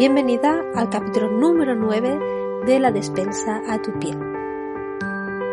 [0.00, 4.18] Bienvenida al capítulo número 9 de La despensa a tu piel.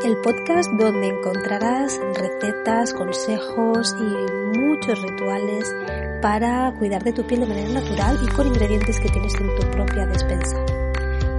[0.06, 5.76] El podcast donde encontrarás recetas, consejos y muchos rituales
[6.22, 9.70] para cuidar de tu piel de manera natural y con ingredientes que tienes en tu
[9.70, 10.56] propia despensa.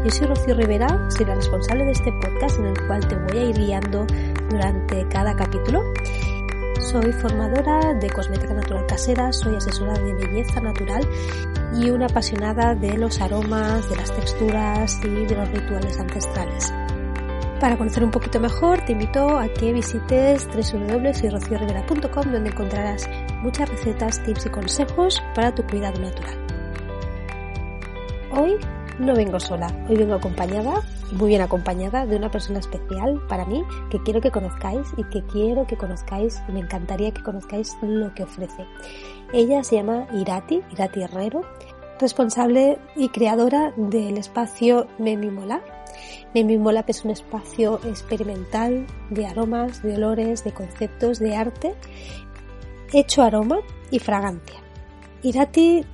[0.04, 3.38] Yo soy Rocío Rivera, soy la responsable de este podcast en el cual te voy
[3.38, 4.06] a ir guiando
[4.50, 5.80] durante cada capítulo
[6.80, 11.06] soy formadora de cosmética natural casera, soy asesora de belleza natural
[11.74, 16.72] y una apasionada de los aromas, de las texturas y de los rituales ancestrales.
[17.60, 23.08] Para conocer un poquito mejor, te invito a que visites www.rociorivera.com donde encontrarás
[23.42, 26.38] muchas recetas, tips y consejos para tu cuidado natural.
[28.30, 28.56] Hoy
[28.98, 33.62] no vengo sola, hoy vengo acompañada, muy bien acompañada, de una persona especial para mí
[33.90, 38.12] que quiero que conozcáis y que quiero que conozcáis y me encantaría que conozcáis lo
[38.14, 38.66] que ofrece.
[39.32, 41.42] Ella se llama Irati, Irati Herrero,
[42.00, 45.62] responsable y creadora del espacio Memimolab.
[46.34, 51.74] Memimolab es un espacio experimental de aromas, de olores, de conceptos, de arte,
[52.92, 53.60] hecho aroma
[53.90, 54.60] y fragancia.
[55.22, 55.84] Irati,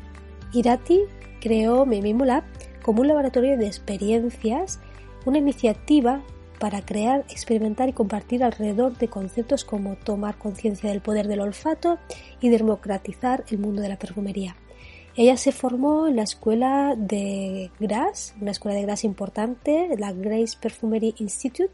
[0.53, 1.01] Irati
[1.41, 2.54] creó Memimolab
[2.85, 4.79] como un laboratorio de experiencias,
[5.25, 6.23] una iniciativa
[6.61, 11.99] para crear, experimentar y compartir alrededor de conceptos como tomar conciencia del poder del olfato
[12.41, 14.57] y democratizar el mundo de la perfumería.
[15.17, 20.59] Ella se formó en la escuela de Gras, una escuela de Gras importante, la Grace
[20.61, 21.73] Perfumery Institute,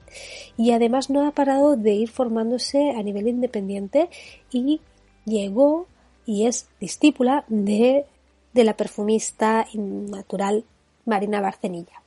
[0.56, 4.10] y además no ha parado de ir formándose a nivel independiente
[4.52, 4.80] y
[5.24, 5.86] llegó
[6.24, 8.04] y es discípula de,
[8.52, 10.64] de la perfumista natural
[11.10, 12.00] Marina Barcenilla.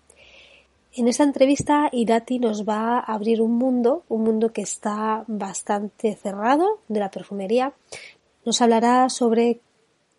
[0.95, 6.15] En esta entrevista, Irati nos va a abrir un mundo, un mundo que está bastante
[6.15, 7.73] cerrado de la perfumería.
[8.45, 9.59] Nos hablará sobre,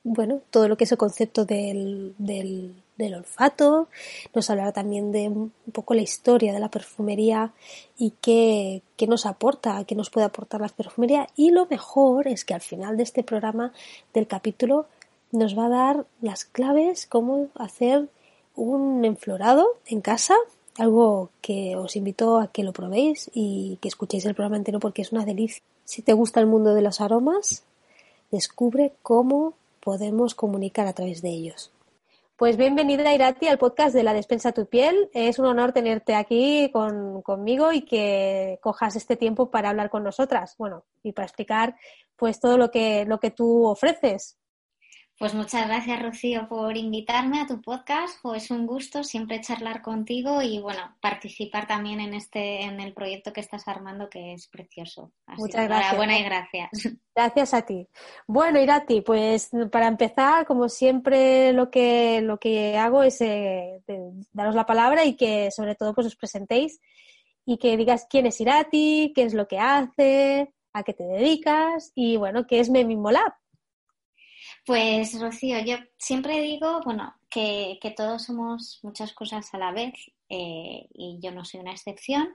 [0.03, 2.15] bueno, todo lo que es el concepto del,
[2.99, 3.89] olfato.
[4.35, 7.53] Nos hablará también de un poco la historia de la perfumería
[7.97, 11.29] y qué nos aporta, qué nos puede aportar la perfumería.
[11.37, 13.73] Y lo mejor es que al final de este programa,
[14.13, 14.87] del capítulo,
[15.31, 18.09] nos va a dar las claves, cómo hacer
[18.55, 20.35] un enflorado en casa,
[20.79, 25.03] algo que os invito a que lo probéis y que escuchéis el programa entero porque
[25.03, 25.63] es una delicia.
[25.85, 27.65] Si te gusta el mundo de los aromas,
[28.31, 31.71] descubre cómo podemos comunicar a través de ellos.
[32.37, 35.09] Pues bienvenida Irati al podcast de La Despensa Tu Piel.
[35.13, 40.57] Es un honor tenerte aquí conmigo y que cojas este tiempo para hablar con nosotras,
[40.59, 41.77] bueno, y para explicar
[42.17, 44.37] pues todo lo que, lo que tú ofreces.
[45.17, 48.19] Pues muchas gracias, Rocío, por invitarme a tu podcast.
[48.35, 53.33] es un gusto siempre charlar contigo y, bueno, participar también en este, en el proyecto
[53.33, 55.13] que estás armando, que es precioso.
[55.37, 55.97] muchas gracias.
[55.97, 56.71] Buena y gracias.
[57.15, 57.87] Gracias a ti.
[58.27, 63.83] Bueno, Irati, pues para empezar, como siempre, lo que, lo que hago es eh,
[64.33, 66.81] daros la palabra y que, sobre todo, pues os presentéis
[67.47, 71.93] y que digas quién es Irati, qué es lo que hace, a qué te dedicas
[71.95, 73.33] y, bueno, qué es Memimolab.
[74.67, 79.93] Pues Rocío, yo siempre digo, bueno, que, todos somos muchas cosas a la vez
[80.31, 82.35] eh, y yo no soy una excepción.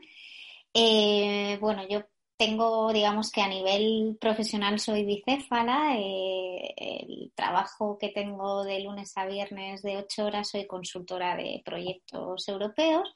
[0.73, 2.03] Eh, bueno, yo
[2.37, 5.95] tengo, digamos que a nivel profesional soy bicéfala.
[5.97, 11.63] Eh, el trabajo que tengo de lunes a viernes de ocho horas soy consultora de
[11.65, 13.09] proyectos europeos,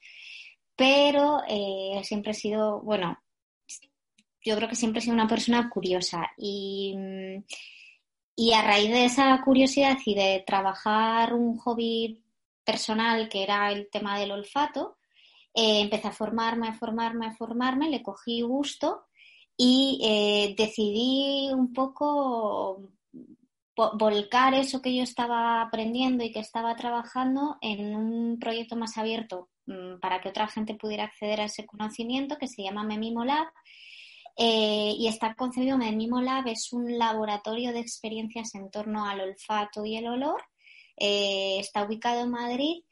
[0.76, 1.42] pero
[2.02, 3.16] siempre he sido, bueno,
[4.44, 7.44] yo creo que siempre he sido una persona curiosa y mm,
[8.36, 12.22] y a raíz de esa curiosidad y de trabajar un hobby
[12.64, 14.96] personal que era el tema del olfato,
[15.54, 19.04] eh, empecé a formarme, a formarme, a formarme, le cogí gusto
[19.56, 22.90] y eh, decidí un poco
[23.76, 29.48] volcar eso que yo estaba aprendiendo y que estaba trabajando en un proyecto más abierto
[29.66, 33.46] mm, para que otra gente pudiera acceder a ese conocimiento que se llama Memimolab
[34.36, 39.84] eh, y está concebido mismo lab, es un laboratorio de experiencias en torno al olfato
[39.84, 40.42] y el olor.
[40.96, 42.82] Eh, está ubicado en Madrid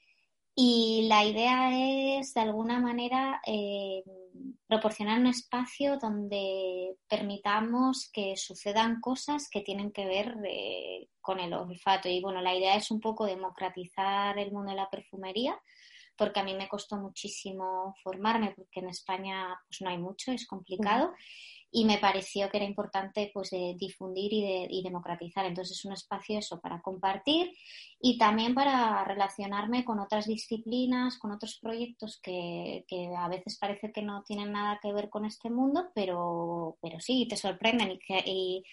[0.55, 4.05] y la idea es, de alguna manera, eh,
[4.67, 10.37] proporcionar un espacio donde permitamos que sucedan cosas que tienen que ver
[11.21, 12.09] con el olfato.
[12.09, 15.61] Y bueno, la idea es un poco democratizar el mundo de la perfumería
[16.23, 20.47] porque a mí me costó muchísimo formarme, porque en España pues no hay mucho, es
[20.47, 21.13] complicado.
[21.73, 25.47] Y me pareció que era importante pues difundir y, democratizar.
[25.47, 27.51] Entonces es un espacio eso para compartir
[28.01, 32.85] y también para relacionarme con otras disciplinas, con otros proyectos que,
[33.19, 37.27] a veces parece que no tienen nada que ver con este mundo, pero, pero sí,
[37.29, 38.65] te sorprenden y, y,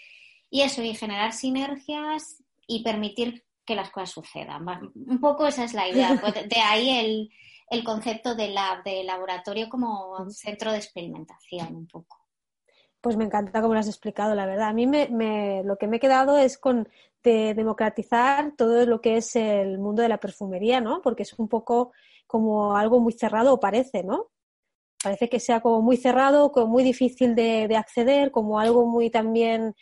[0.51, 4.66] y eso, y generar sinergias y permitir que las cosas sucedan.
[4.95, 6.10] Un poco esa es la idea.
[6.21, 7.30] Pues, de ahí el,
[7.69, 12.18] el concepto de lab, de laboratorio como centro de experimentación, un poco.
[13.00, 14.69] Pues me encanta cómo lo has explicado, la verdad.
[14.69, 16.89] A mí me, lo que me he quedado es con
[17.24, 21.01] de democratizar todo lo que es el mundo de la perfumería, ¿no?
[21.01, 21.92] Porque es un poco
[22.25, 24.31] como algo muy cerrado, o parece, ¿no?
[25.04, 29.12] Parece que sea como muy cerrado, como muy difícil de, de acceder, como algo muy
[29.12, 29.75] también.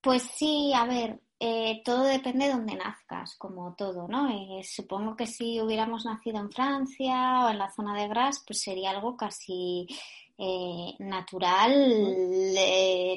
[0.00, 4.30] Pues sí, a ver, eh, todo depende de donde nazcas, como todo, ¿no?
[4.30, 8.62] Eh, supongo que si hubiéramos nacido en Francia o en la zona de Gras, pues
[8.62, 9.86] sería algo casi
[10.38, 11.74] eh, natural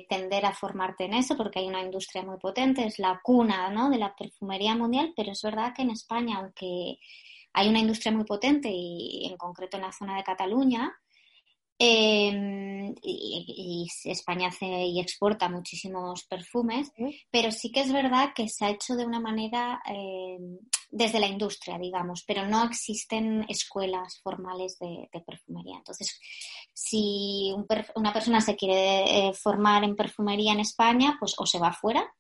[0.10, 3.90] tender a formarte en eso, porque hay una industria muy potente, es la cuna, ¿no?
[3.90, 7.00] De la perfumería mundial, pero es verdad que en España, aunque
[7.54, 10.94] hay una industria muy potente y en concreto en la zona de Cataluña,
[11.80, 16.92] Em, y, España hace y exporta muchísimos perfumes,
[17.30, 20.58] pero sí que es verdad que se ha hecho de una manera em,
[20.90, 25.78] desde la industria, digamos, pero no existen escuelas formales de, perfumería.
[25.78, 26.20] Entonces,
[26.74, 27.54] si
[27.96, 32.12] una persona se quiere eh, formar en perfumería en España, pues o se va afuera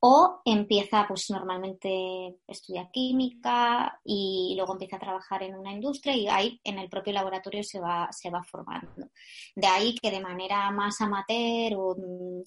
[0.00, 6.28] o empieza, pues normalmente estudia química y luego empieza a trabajar en una industria y
[6.28, 9.10] ahí en el propio laboratorio se va, se va formando.
[9.56, 12.42] De ahí que de manera más amateur o mm,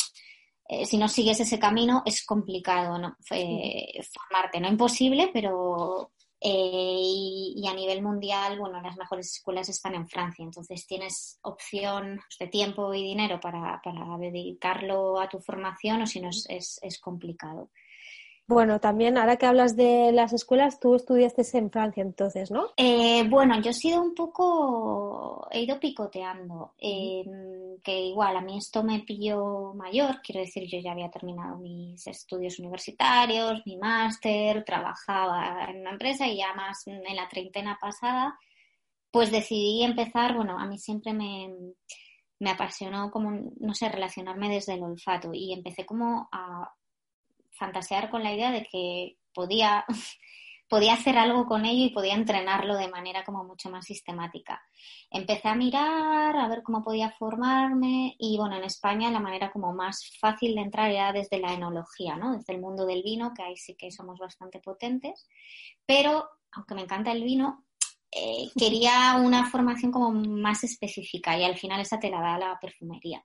[0.70, 3.18] eh, si no sigues ese camino es complicado ¿no?
[3.32, 6.12] Eh, formarte, no imposible, pero
[6.44, 12.20] eh, y, a nivel mundial, bueno, las mejores escuelas están en Francia, entonces tienes opción
[12.40, 17.00] de tiempo y dinero para, para dedicarlo a tu formación o si no es, es
[17.00, 17.70] complicado.
[18.52, 22.68] Bueno, también ahora que hablas de las escuelas, tú estudiaste en Francia entonces, ¿no?
[22.76, 28.58] Eh, bueno, yo he sido un poco, he ido picoteando, em, que igual a mí
[28.58, 34.66] esto me pilló mayor, quiero decir, yo ya había terminado mis estudios universitarios, mi máster,
[34.66, 38.38] trabajaba en una empresa y ya más en la treintena pasada,
[39.12, 41.56] pues decidí empezar, bueno, a mí siempre me,
[42.40, 43.32] me apasionó como,
[43.62, 46.70] no sé, relacionarme desde el olfato y empecé como a
[47.62, 49.86] fantasear con la idea de que podía,
[50.68, 54.60] podía hacer algo con ello y podía entrenarlo de manera como mucho más sistemática.
[55.12, 59.74] Empecé a mirar, a ver cómo podía formarme y bueno, en España la manera como
[59.74, 62.36] más fácil de entrar era desde la enología, ¿no?
[62.36, 65.28] Desde el mundo del vino, que ahí sí que somos bastante potentes,
[65.86, 67.66] pero aunque me encanta el vino,
[68.12, 72.60] eh, quería una formación como más específica y al final esa te la da la
[72.60, 73.24] perfumería.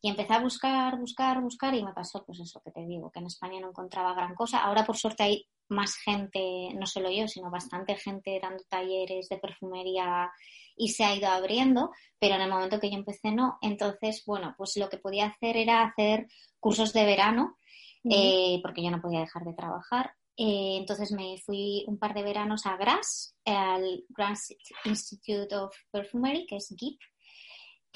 [0.00, 3.20] Y empecé a buscar, buscar, buscar y me pasó pues eso que te digo, que
[3.20, 4.58] en España no encontraba gran cosa.
[4.58, 9.38] Ahora por suerte hay más gente, no solo yo, sino bastante gente dando talleres de
[9.38, 10.30] perfumería
[10.76, 13.58] y se ha ido abriendo, pero en el momento que yo empecé no.
[13.62, 16.26] Entonces, bueno, pues lo que podía hacer era hacer
[16.60, 17.56] cursos de verano,
[18.10, 20.12] eh, porque yo no podía dejar de trabajar.
[20.36, 24.36] Eh, entonces me fui un par de veranos a GRAS, al Grand
[24.84, 26.98] Institute of Perfumery, que es GIP,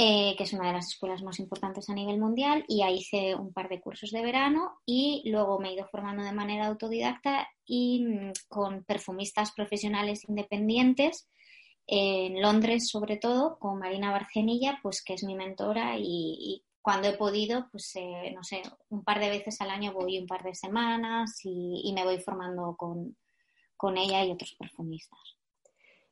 [0.01, 3.35] eh, que es una de las escuelas más importantes a nivel mundial, y ahí hice
[3.35, 7.49] un par de cursos de verano y luego me he ido formando de manera autodidacta
[7.67, 11.29] y mm, con perfumistas profesionales independientes
[11.89, 17.17] en Londres sobre todo, con Marina Barcenilla, pues que es mi mentora y, cuando he
[17.17, 20.55] podido, pues eh, no sé, un par de veces al año voy un par de
[20.55, 23.17] semanas y, me voy formando con,
[23.77, 25.19] con ella y otros perfumistas.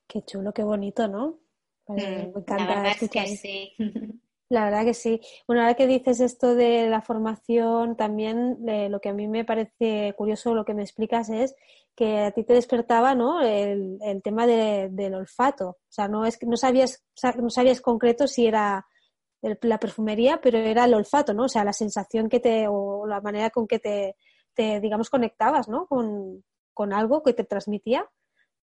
[0.09, 1.46] Qué chulo, qué bonito, ¿no?
[1.89, 3.73] Mm, me encanta la verdad es que sí.
[4.49, 5.21] La verdad que sí.
[5.49, 9.45] Bueno, ahora que dices esto de la formación, también eh, lo que a mí me
[9.45, 11.57] parece curioso, lo que me explicas es
[11.97, 13.41] que a ti te despertaba ¿no?
[13.41, 15.71] el, el tema del olfato.
[15.71, 17.05] O sea, no, es, no, sabías,
[17.39, 18.87] no sabías concreto si era
[19.43, 21.45] la perfumería, pero era el olfato, ¿no?
[21.45, 24.17] O sea, la sensación que te, o la manera con que te,
[24.55, 25.87] te digamos, conectabas, ¿no?
[25.87, 28.09] Con, con algo que te transmitía.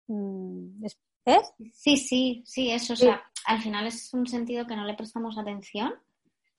[0.08, 0.86] Mm,
[1.26, 1.42] ¿Eh?
[1.72, 2.94] Sí, sí, sí, eso.
[2.94, 5.94] O sea, al final es un sentido que no le prestamos atención,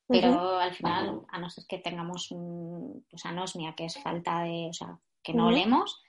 [0.06, 4.68] pero al final, a no ser que tengamos un, pues anosmia, que es falta de,
[4.68, 6.02] o sea, que no olemos,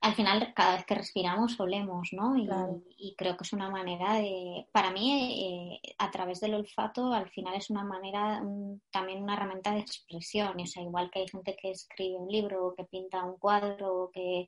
[0.00, 2.36] al final cada vez que respiramos olemos, ¿no?
[2.36, 7.28] Y, creo que es una manera de, para mí, eh, a través del olfato, al
[7.30, 8.42] final es una manera,
[8.90, 10.60] también una herramienta de expresión.
[10.60, 14.04] O sea, igual que hay gente que escribe un libro, o que pinta un cuadro,
[14.04, 14.46] o que,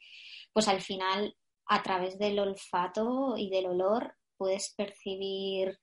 [0.52, 1.34] pues al final
[1.68, 5.78] a través del olfato y del olor puedes percibir,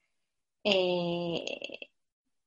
[0.63, 1.91] eh,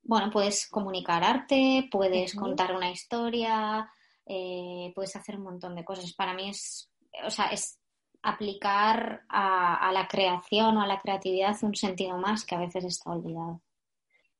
[0.02, 3.88] bueno, puedes comunicar arte, puedes contar una historia,
[4.26, 6.12] eh, puedes hacer un montón de cosas.
[6.14, 6.90] Para mí es,
[7.24, 7.78] o sea, es
[8.22, 13.10] aplicar a, la creación o a la creatividad un sentido más que a veces está
[13.10, 13.62] olvidado.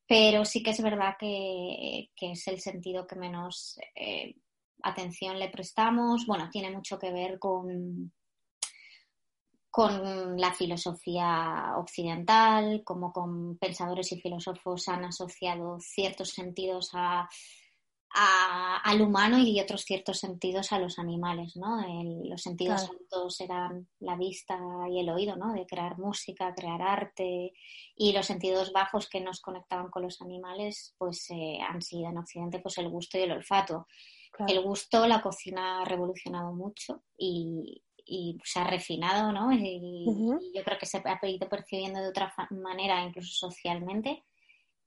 [0.06, 4.34] Pero sí que es verdad que, es el sentido que menos eh,
[4.82, 6.26] atención le prestamos.
[6.26, 8.12] Bueno, tiene mucho que ver con,
[9.78, 17.28] con la filosofía occidental, como con pensadores y filósofos han asociado ciertos sentidos a,
[18.10, 21.80] al humano y otros ciertos sentidos a los animales, ¿no?
[22.24, 24.58] los sentidos altos eran la vista
[24.90, 25.52] y el oído, ¿no?
[25.52, 27.52] De crear música, crear arte
[27.94, 32.18] y los sentidos bajos que nos conectaban con los animales, pues eh, han sido en
[32.18, 33.86] Occidente pues el gusto y el olfato.
[34.48, 37.82] El gusto, la cocina ha revolucionado mucho y,
[38.44, 39.52] se ha refinado, ¿no?
[39.52, 40.04] Y,
[40.54, 44.24] yo creo que se ha ido percibiendo de otra manera, incluso socialmente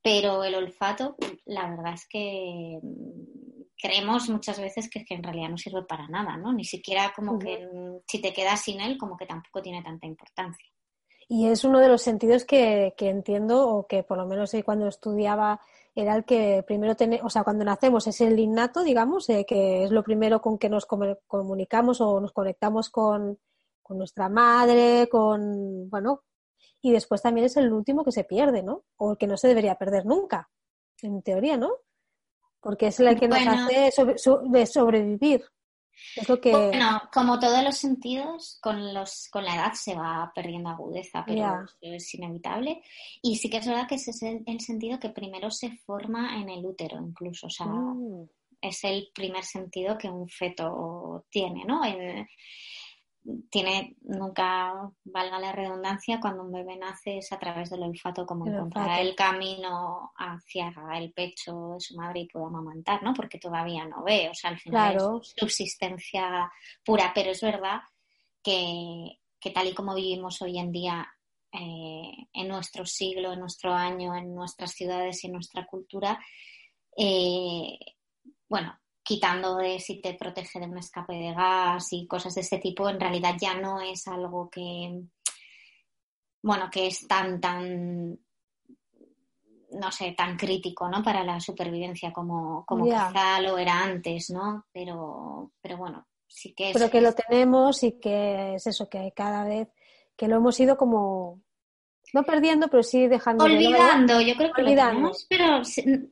[0.01, 5.57] pero el olfato, la verdad es que mm, creemos muchas veces que, en realidad no
[5.57, 6.53] sirve para nada, ¿no?
[6.53, 10.07] Ni siquiera como que mm, si te quedas sin él, como que tampoco tiene tanta
[10.07, 10.67] importancia.
[11.27, 15.61] Y es uno de los sentidos que, entiendo, o que por lo menos cuando estudiaba
[15.93, 19.83] era el que primero tenemos, o sea, cuando nacemos es el innato, digamos, eh, que
[19.83, 23.39] es lo primero con que nos comunicamos o nos conectamos con,
[23.81, 26.24] con nuestra madre, con, bueno,
[26.81, 28.86] y después también es el último que se pierde, ¿no?
[28.98, 30.50] O el que no se debería perder nunca,
[31.01, 31.71] en teoría, ¿no?
[32.60, 33.91] Porque es el que nos hace
[34.50, 35.43] de sobrevivir.
[36.15, 36.51] Es lo que...
[36.51, 41.65] Bueno, como todos los sentidos, con, los, con la edad se va perdiendo agudeza, pero
[41.81, 42.81] es inevitable.
[43.22, 46.50] Y sí que es verdad que ese es el, sentido que primero se forma en
[46.50, 47.48] el útero, incluso.
[47.48, 48.29] O sea, mm.
[48.62, 51.81] es el primer sentido que un feto tiene, ¿no?
[53.49, 54.73] Tiene nunca,
[55.03, 59.15] valga la redundancia, cuando un bebé nace es a través del olfato como encontrar el
[59.15, 63.13] camino hacia el pecho de su madre y pueda amamantar, ¿no?
[63.13, 66.51] Porque todavía no ve, o sea, al final es subsistencia
[66.83, 67.81] pura, pero es verdad
[68.41, 69.19] que,
[69.53, 71.07] tal y como vivimos hoy en día
[71.51, 76.19] eh, en nuestro siglo, en nuestro año, en nuestras ciudades y en nuestra cultura,
[76.97, 77.77] eh,
[78.49, 82.60] bueno, quitando de si te protege de un escape de gas y cosas de ese
[82.60, 85.01] tipo, en realidad ya no es algo que,
[86.41, 88.20] bueno, que es tan, tan,
[89.72, 91.01] no sé, tan crítico, ¿no?
[91.03, 94.65] Para la supervivencia como, como quizá lo era antes, ¿no?
[94.72, 96.74] Pero, pero bueno, sí que es...
[96.74, 99.70] Pero que lo tenemos y que es eso, que cada vez
[100.15, 101.41] que lo hemos ido como
[102.13, 103.45] no perdiendo, pero sí dejando.
[103.45, 105.11] Olvidando, yo creo que olvidando.
[105.29, 105.61] pero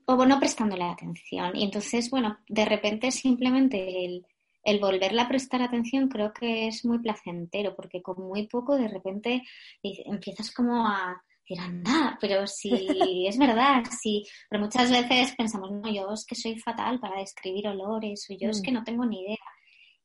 [0.05, 1.55] o no prestándole atención.
[1.55, 4.25] Y entonces, bueno, de repente simplemente el,
[4.63, 8.87] el volverle a prestar atención creo que es muy placentero, porque con muy poco de
[8.87, 9.43] repente
[9.81, 12.69] empiezas como a decir, anda, pero si
[13.27, 17.67] es verdad, sí, pero muchas veces pensamos, no, yo es que soy fatal para describir
[17.67, 18.63] olores, o yo es mm.
[18.63, 19.37] que no tengo ni idea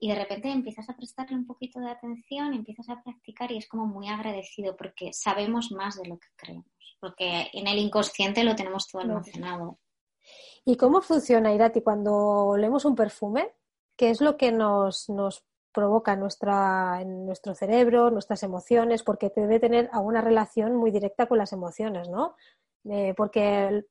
[0.04, 3.66] y de repente empiezas a prestarle un poquito de atención, empiezas a practicar y es
[3.66, 8.54] como muy agradecido porque sabemos más de lo que creemos, porque en el inconsciente lo
[8.54, 9.78] tenemos todo almacenado.
[10.66, 13.54] ¿Y cómo funciona, Irati, cuando olemos un perfume?
[13.96, 15.42] ¿Qué es lo que nos, nos
[15.73, 19.02] provoca nuestra, en nuestro cerebro, nuestras emociones?
[19.02, 22.37] Porque debe tener alguna relación muy directa con las emociones, ¿no?
[22.90, 23.87] Eh, porque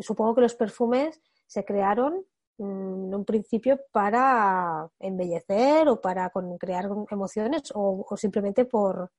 [0.00, 2.24] supongo que los perfumes se crearon
[2.60, 9.10] en un principio para embellecer o para crear emociones o, simplemente por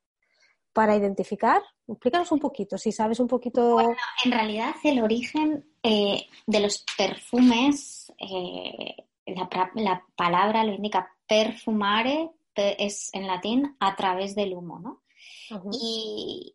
[0.72, 1.60] para identificar.
[1.86, 3.74] Explícanos un poquito, si sabes un poquito.
[3.74, 8.96] Bueno, en realidad el origen eh, de los perfumes, eh,
[9.26, 15.02] la, palabra lo indica perfumare, es en latín a través del humo, ¿no?
[15.72, 16.54] y,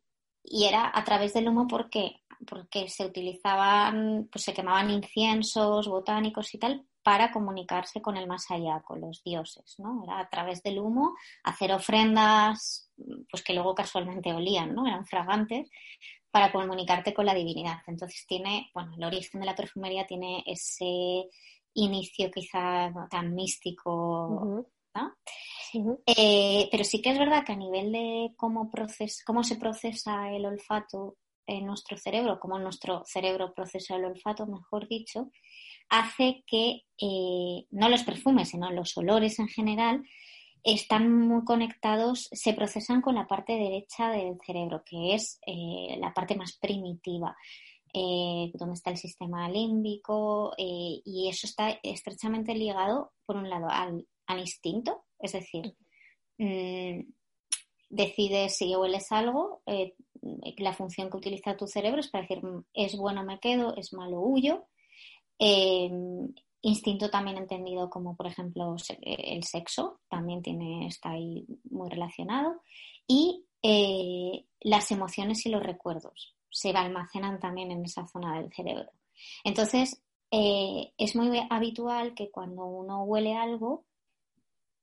[0.50, 6.54] y, era a través del humo porque porque se utilizaban, pues se quemaban inciensos botánicos
[6.54, 10.04] y tal para comunicarse con el más allá, con los dioses, ¿no?
[10.04, 12.92] Era a través del humo hacer ofrendas,
[13.32, 14.86] pues que luego casualmente olían, ¿no?
[14.86, 15.70] Eran fragantes
[16.32, 17.77] para comunicarte con la divinidad.
[17.88, 21.30] Entonces tiene, bueno, el origen de la perfumería tiene ese
[21.74, 24.66] inicio quizá tan místico,
[24.98, 25.98] ¿no?
[26.06, 28.70] Eh, pero sí que es verdad que a nivel de cómo,
[29.25, 34.88] cómo se procesa el olfato en nuestro cerebro, como nuestro cerebro procesa el olfato, mejor
[34.88, 35.32] dicho,
[35.89, 40.04] hace que eh, no los perfumes, sino los olores en general,
[40.63, 46.13] están muy conectados, se procesan con la parte derecha del cerebro, que es eh, la
[46.13, 47.38] parte más primitiva,
[47.94, 54.06] eh, donde está el sistema límbico, y eso está estrechamente ligado, por un lado, al,
[54.36, 55.75] instinto, es decir,
[56.38, 57.01] mm,
[57.89, 59.62] decides si hueles algo,
[60.57, 63.93] la función que utiliza tu cerebro es para decir, mm, es bueno me quedo, es
[63.93, 64.65] malo huyo.
[65.39, 65.89] Eh,
[66.62, 72.62] instinto también entendido como, por ejemplo, el sexo, también tiene, está ahí muy relacionado.
[73.07, 78.89] Y eh, las emociones y los recuerdos se almacenan también en esa zona del cerebro.
[79.43, 83.86] Entonces, eh, es muy habitual que cuando uno huele algo,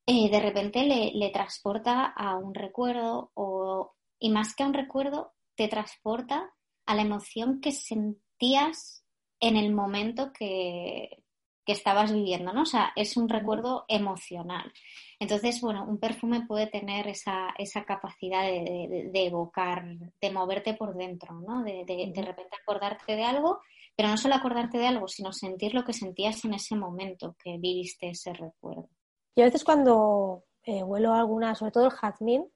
[0.07, 5.33] eh, de repente le, transporta a un recuerdo o, y más que a un recuerdo,
[5.55, 6.53] te transporta
[6.87, 9.05] a la emoción que sentías
[9.41, 11.23] en el momento que,
[11.67, 12.63] estabas viviendo, ¿no?
[12.63, 14.71] O sea, es un recuerdo emocional.
[15.19, 19.83] Entonces, bueno, un perfume puede tener esa, esa capacidad de, evocar,
[20.21, 21.63] de moverte por dentro, ¿no?
[21.63, 23.61] De, de, repente acordarte de algo,
[23.97, 27.57] pero no solo acordarte de algo, sino sentir lo que sentías en ese momento que
[27.57, 28.91] viviste ese recuerdo.
[29.35, 32.51] Y a veces cuando eh, huelo alguna, sobre todo el jazmín,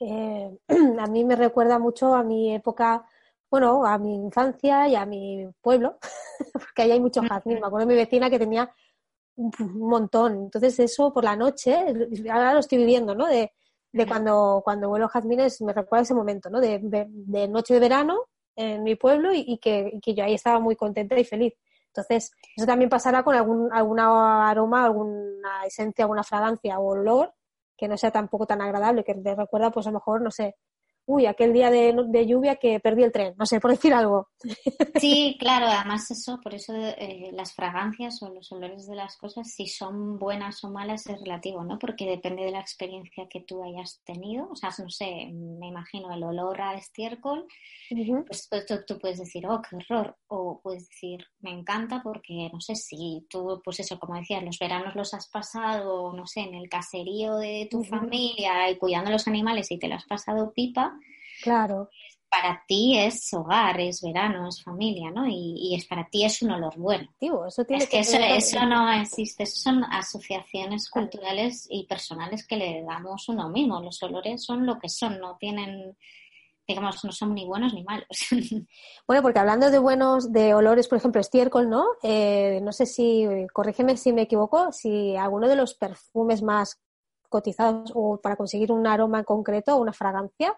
[0.00, 0.50] eh,
[0.98, 3.06] a mí me recuerda mucho a mi época,
[3.50, 5.98] bueno, a mi infancia y a mi pueblo,
[6.52, 7.60] porque ahí hay mucho jazmín.
[7.60, 8.72] Me acuerdo de mi vecina que tenía
[9.36, 10.44] un, montón.
[10.44, 11.76] Entonces eso por la noche,
[12.30, 13.26] ahora lo estoy viviendo, ¿no?
[13.26, 13.52] De,
[13.92, 16.60] de cuando, cuando huelo jazmines me recuerda ese momento, ¿no?
[16.60, 18.24] De, de, noche de verano
[18.56, 21.54] en mi pueblo y, que, y, que, yo ahí estaba muy contenta y feliz.
[21.94, 27.34] Entonces, eso también pasará con algún alguna aroma, alguna esencia, alguna fragancia o olor
[27.76, 30.56] que no sea tampoco tan agradable, que te recuerda, pues a lo mejor, no sé,
[31.10, 34.28] uy, aquel día de, lluvia que perdí el tren, no sé, por decir algo.
[35.00, 39.52] Sí, claro, además eso, por eso eh, las fragancias o los olores de las cosas,
[39.52, 41.78] si son buenas o malas es relativo, ¿no?
[41.78, 44.48] Porque depende de la experiencia que tú hayas tenido.
[44.50, 47.46] O sea, no sé, me imagino el olor a estiércol,
[48.26, 52.60] pues, pues tú, puedes decir, oh, qué horror, o puedes decir, me encanta porque, no
[52.60, 56.54] sé, si tú, pues eso, como decías, los veranos los has pasado, no sé, en
[56.54, 60.96] el caserío de tu familia y cuidando los animales y te lo has pasado pipa,
[61.42, 61.88] Claro.
[62.28, 65.26] Para ti es hogar, es verano, es familia, ¿no?
[65.26, 67.08] Y, es para ti es un olor bueno.
[67.20, 72.84] Eso tiene es que, eso, eso, no existe, son asociaciones culturales y personales que le
[72.84, 73.80] damos uno mismo.
[73.80, 75.96] Los olores son lo que son, no tienen
[76.70, 78.06] digamos, no son ni buenos ni malos.
[79.06, 81.84] Bueno, porque hablando de buenos, de olores, por ejemplo, estiércol, ¿no?
[82.02, 86.80] Eh, no sé si, corrígeme si me equivoco, si alguno de los perfumes más
[87.28, 90.56] cotizados o para conseguir un aroma en concreto o una fragancia,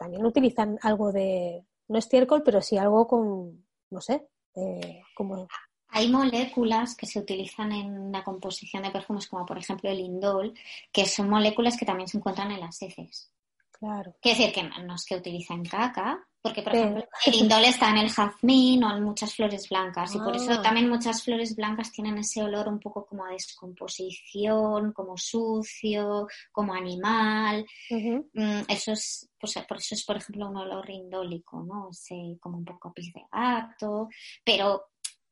[0.00, 5.46] también utilizan algo de, no estiércol, pero sí algo con, no sé, eh, como...
[5.88, 10.54] Hay moléculas que se utilizan en la composición de perfumes, como por ejemplo el indol,
[10.90, 13.30] que son moléculas que también se encuentran en las heces.
[13.72, 14.14] Claro.
[14.22, 17.98] Quiere decir que no es que utilicen caca, porque, por ejemplo, el indol está en
[17.98, 20.14] el jazmín o en muchas flores blancas.
[20.14, 20.62] Y por eso ah.
[20.62, 26.72] también muchas flores blancas tienen ese olor un poco como a descomposición, como sucio, como
[26.72, 27.66] animal.
[27.90, 31.90] Mm, eso es, pues, por eso es, por ejemplo, un olor indólico, ¿no?
[31.90, 34.08] Ese, como un poco pis de gato.
[34.42, 34.86] Pero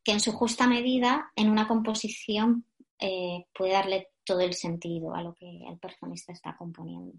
[0.05, 2.67] que en su justa medida, en una composición,
[2.99, 7.15] eh, puede darle todo el sentido a lo que el perfumista está componiendo.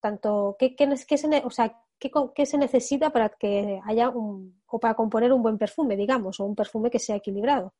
[0.00, 4.78] Tanto, ¿qué, qué, qué se, o sea, ¿qué, se necesita para que haya un, o
[4.78, 7.74] para componer un buen perfume, digamos, o un perfume que sea equilibrado?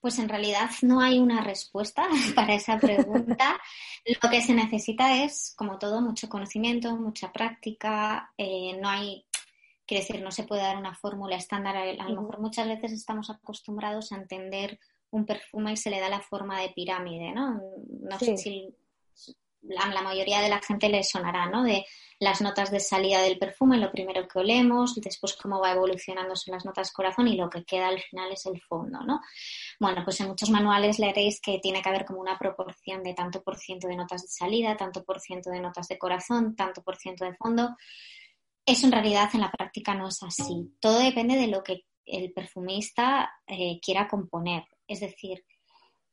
[0.00, 3.58] Pues en realidad no hay una respuesta para esa pregunta.
[4.22, 8.32] Lo que se necesita es, como todo, mucho conocimiento, mucha práctica.
[8.36, 9.24] Eh, no hay,
[9.86, 11.76] quiere decir, no se puede dar una fórmula estándar.
[11.76, 14.78] A lo mejor muchas veces estamos acostumbrados a entender
[15.10, 17.60] un perfume y se le da la forma de pirámide, ¿no?
[18.00, 18.76] No sé si
[19.68, 21.62] la, mayoría de la gente le sonará, ¿no?
[21.62, 21.84] De
[22.20, 26.52] las notas de salida del perfume, lo primero que olemos, después cómo va evolucionando son
[26.54, 29.20] las notas corazón y lo que queda al final es el fondo, ¿no?
[29.80, 33.42] Bueno, pues en muchos manuales leeréis que tiene que haber como una proporción de tanto
[33.42, 36.96] por ciento de notas de salida, tanto por ciento de notas de corazón, tanto por
[36.96, 37.76] ciento de fondo.
[38.66, 40.74] Eso en realidad en la práctica no es así.
[40.80, 44.64] Todo depende de lo que el perfumista eh, quiera componer.
[44.86, 45.44] Es decir,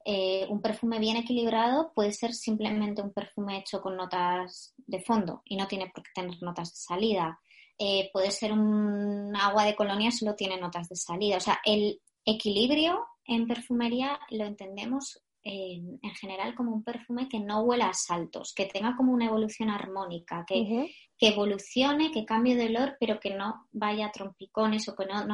[0.06, 5.42] eh, un perfume bien equilibrado puede ser simplemente un perfume hecho con notas de fondo
[5.46, 7.40] y no tiene por qué tener notas de salida.
[7.78, 11.38] Eh, puede ser un agua de colonia, solo tiene notas de salida.
[11.38, 17.62] O sea, el equilibrio en perfumería lo entendemos en general como un perfume que no
[17.62, 22.96] huela a saltos, que tenga como una evolución armónica, que, evolucione, que cambie de olor,
[23.00, 25.26] pero que no vaya a trompicones o que no,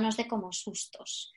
[0.00, 1.32] nos dé como sustos.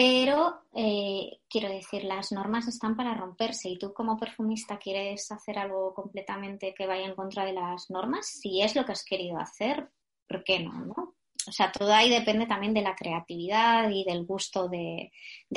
[0.00, 5.58] Pero eh, quiero decir, las normas están para romperse y tú como perfumista quieres hacer
[5.58, 9.36] algo completamente que vaya en contra de las normas, si es lo que has querido
[9.36, 9.90] hacer,
[10.26, 10.72] ¿por qué no?
[10.72, 11.16] no?
[11.46, 15.12] O sea, todo ahí depende también de la creatividad y del gusto de,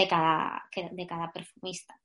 [0.09, 1.97] cada, de cada perfumista.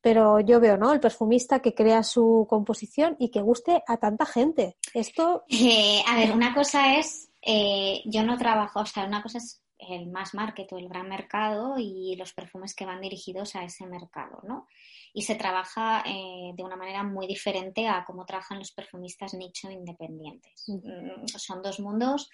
[0.00, 0.90] Pero yo veo, ¿no?
[0.94, 4.78] El perfumista que crea su composición y que guste a tanta gente.
[4.94, 5.44] Esto.
[5.50, 9.61] Eh, a ver, una cosa es, eh, yo no trabajo, o sea, una cosa es
[9.88, 13.86] el más market o el gran mercado y los perfumes que van dirigidos a ese
[13.86, 14.66] mercado, ¿no?
[15.12, 19.70] Y se trabaja eh, de una manera muy diferente a cómo trabajan los perfumistas nicho
[19.70, 20.64] independientes.
[20.68, 22.30] Mm, son dos mundos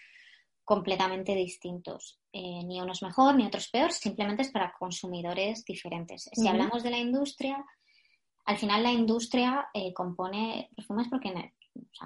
[0.64, 2.20] completamente distintos.
[2.32, 6.28] Eh, ni unos mejor ni otros peor, simplemente es para consumidores diferentes.
[6.32, 7.64] Si hablamos de la industria,
[8.44, 11.32] al final la industria eh, compone perfumes porque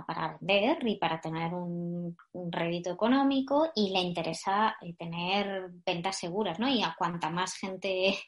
[0.07, 2.17] para vender y para tener un,
[2.51, 6.69] rédito económico y le interesa eh, tener ventas seguras, ¿no?
[6.69, 8.19] Y a cuanta más gente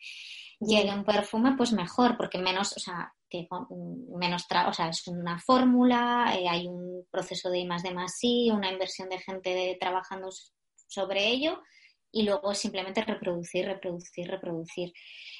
[0.60, 3.46] llegue un perfume, pues mejor, porque menos, o sea, que
[4.18, 8.16] menos, o sea, es una fórmula, eh, hay un proceso de I más de más
[8.18, 10.28] sí, una inversión de gente trabajando
[10.86, 11.60] sobre ello
[12.14, 14.92] y luego simplemente reproducir, reproducir, reproducir.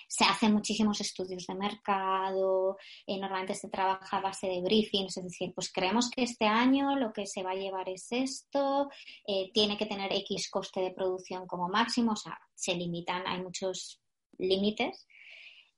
[0.09, 5.25] Se hacen muchísimos estudios de mercado, eh, normalmente se trabaja a base de briefings, es
[5.25, 8.91] decir, pues creemos que este año lo que se va a llevar es esto,
[9.27, 13.41] eh, tiene que tener X coste de producción como máximo, o sea, se limitan, hay
[13.41, 14.01] muchos
[14.39, 15.07] límites.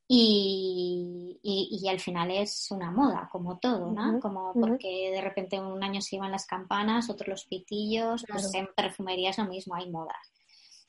[0.08, 4.20] Y, y, al final es una moda, como todo, ¿no?
[4.20, 8.68] Como porque de repente un año se iban las campanas, otros los pitillos, pues en
[8.76, 10.35] perfumería es lo mismo, hay modas.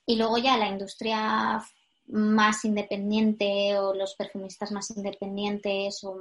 [0.08, 1.64] Y luego ya la industria
[2.08, 6.18] más independiente o los perfumistas más independientes o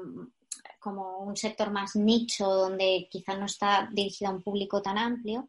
[0.80, 5.48] como un sector más nicho donde quizá no está dirigido a un público tan amplio,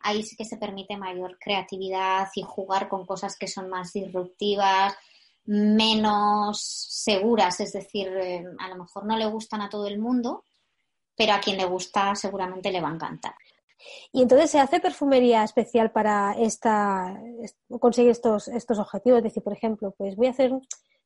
[0.00, 4.94] ahí sí que se permite mayor creatividad y jugar con cosas que son más disruptivas,
[5.46, 10.44] menos seguras, es decir, eh, a lo mejor no le gustan a todo el mundo,
[11.16, 13.34] pero a quien le gusta seguramente le va a encantar.
[14.12, 17.20] Y entonces se hace perfumería especial para esta,
[17.80, 19.18] conseguir estos, estos objetivos.
[19.18, 20.52] Es decir, por ejemplo, pues voy a hacer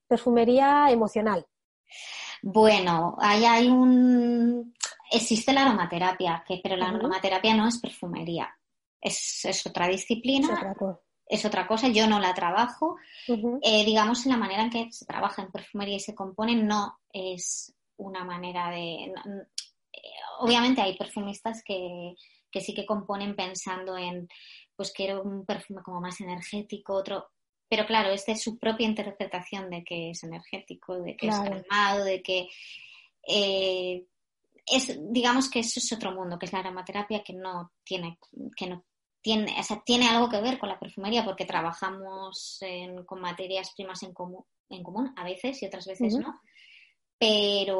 [0.06, 1.46] perfumería emocional.
[2.42, 4.74] Bueno, ahí hay un.
[5.10, 8.48] Existe la aromaterapia, que, pero la aromaterapia no es perfumería.
[9.00, 10.48] Es, otra disciplina.
[11.26, 11.88] Es otra, cosa.
[11.88, 12.96] Yo no la trabajo.
[13.26, 16.98] Eh, digamos, en la manera en que se trabaja en perfumería y se compone, no
[17.12, 19.04] es una manera de.
[19.04, 20.00] Eh,
[20.40, 22.14] obviamente hay perfumistas que,
[22.50, 24.28] que sí que componen pensando en,
[24.76, 27.30] pues quiero un perfume como más energético, otro,
[27.68, 32.04] pero claro, esta es su propia interpretación de que es energético, de que es calmado,
[32.04, 32.48] de que
[33.26, 34.06] eh,
[34.66, 38.18] es, digamos que eso es otro mundo, que es la aromaterapia que no tiene,
[38.56, 38.84] que no
[39.20, 42.60] tiene, o sea, tiene algo que ver con la perfumería porque trabajamos
[43.04, 46.40] con materias primas en común, en común a veces y otras veces no.
[47.18, 47.74] Pero,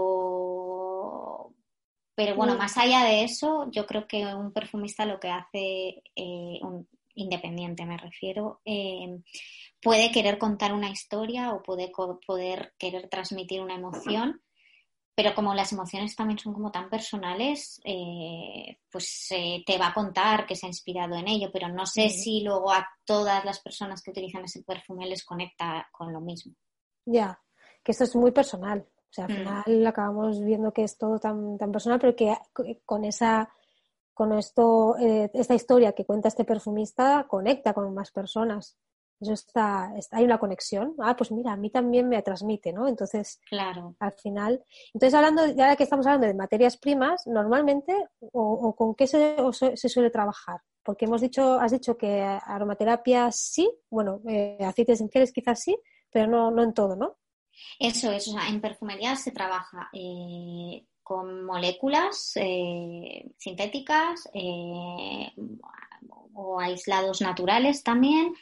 [2.18, 6.58] pero bueno, más allá de eso, yo creo que un perfumista lo que hace, eh,
[6.62, 9.20] un independiente me refiero, eh,
[9.80, 11.92] puede querer contar una historia o puede
[12.26, 14.42] poder querer transmitir una emoción,
[15.14, 19.28] pero como las emociones también son como tan personales, eh, pues
[19.64, 22.72] te va a contar que se ha inspirado en ello, pero no sé si luego
[22.72, 26.52] a todas las personas que utilizan ese perfume les conecta con lo mismo.
[27.06, 27.40] Ya,
[27.84, 28.84] que esto es muy personal.
[29.10, 29.36] O sea, al mm.
[29.36, 32.36] final acabamos viendo que es todo tan, tan personal, pero que
[32.84, 33.48] con esa
[34.18, 38.76] con esto, eh, esta historia que cuenta este perfumista conecta con más personas.
[39.20, 40.96] Eso está, hay una conexión.
[40.98, 42.88] Ah, pues mira, a mí también me transmite, ¿no?
[42.88, 43.94] Entonces, claro.
[44.00, 44.64] al final.
[44.92, 47.94] Entonces, hablando, ya que estamos hablando de materias primas, normalmente,
[48.32, 50.62] o, con qué se, se, suele trabajar?
[50.82, 55.78] Porque hemos dicho, has dicho que aromaterapia sí, bueno, eh, aceites esenciales quizás sí,
[56.10, 57.17] pero no, no en todo, ¿no?
[57.78, 65.32] Eso es, o sea, en perfumería se trabaja eh, con moléculas eh, sintéticas eh,
[66.34, 68.34] o aislados naturales también,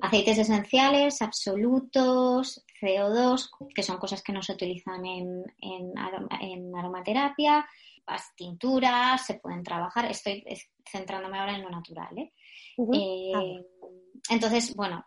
[0.00, 7.66] aceites esenciales, absolutos, CO2, que son cosas que no se utilizan en, en, aromaterapia,
[8.06, 10.44] las tinturas, se pueden trabajar, estoy
[10.90, 12.32] centrándome ahora en lo natural.
[13.34, 13.42] Ah.
[14.30, 15.04] Entonces, bueno,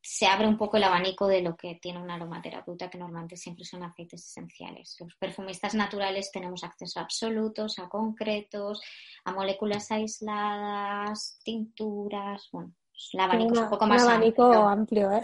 [0.00, 3.64] se abre un poco el abanico de lo que tiene una aromaterapeuta, que normalmente siempre
[3.64, 4.96] son aceites esenciales.
[5.00, 8.80] Los perfumistas naturales tenemos acceso a absolutos, a concretos,
[9.24, 12.72] a moléculas aisladas, tinturas, bueno,
[13.12, 15.12] el abanico es un poco más un abanico amplio.
[15.12, 15.22] ¿eh?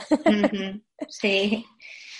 [1.08, 1.64] Sí.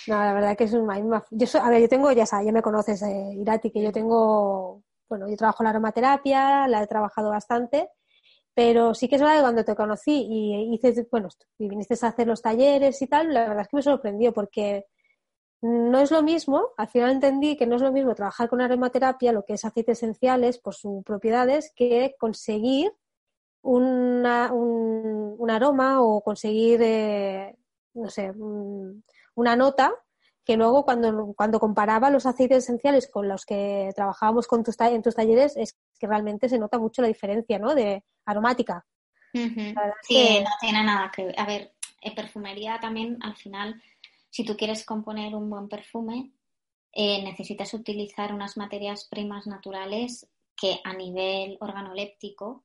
[0.07, 0.87] No, la verdad que es un...
[1.31, 4.83] Yo a ver, yo tengo, ya sabes, ya me conoces, eh, Irati, que yo tengo,
[5.09, 7.89] bueno, yo trabajo en la aromaterapia, la he trabajado bastante
[8.55, 11.27] pero sí que es verdad que cuando te conocí y hice, bueno,
[11.59, 14.87] y viniste a hacer los talleres y tal, la verdad es que me sorprendió porque
[15.61, 19.33] no es lo mismo, al final entendí que no es lo mismo trabajar con aromaterapia,
[19.33, 22.93] lo que es aceites esenciales por sus propiedades, que conseguir
[23.61, 27.57] una, un, aroma o conseguir, eh,
[27.93, 28.31] no sé,
[29.35, 29.93] una nota
[30.45, 35.01] que luego cuando, cuando comparaba los aceites esenciales con los que trabajábamos con tus, en
[35.01, 37.73] tus talleres es que realmente se nota mucho la diferencia, ¿no?
[37.73, 38.85] De aromática.
[39.33, 41.35] Sí, no tiene nada que ver.
[41.39, 43.81] A ver, en perfumería también al final,
[44.29, 46.31] si tú quieres componer un buen perfume,
[46.93, 52.63] eh, necesitas utilizar unas materias primas naturales que a nivel organoléptico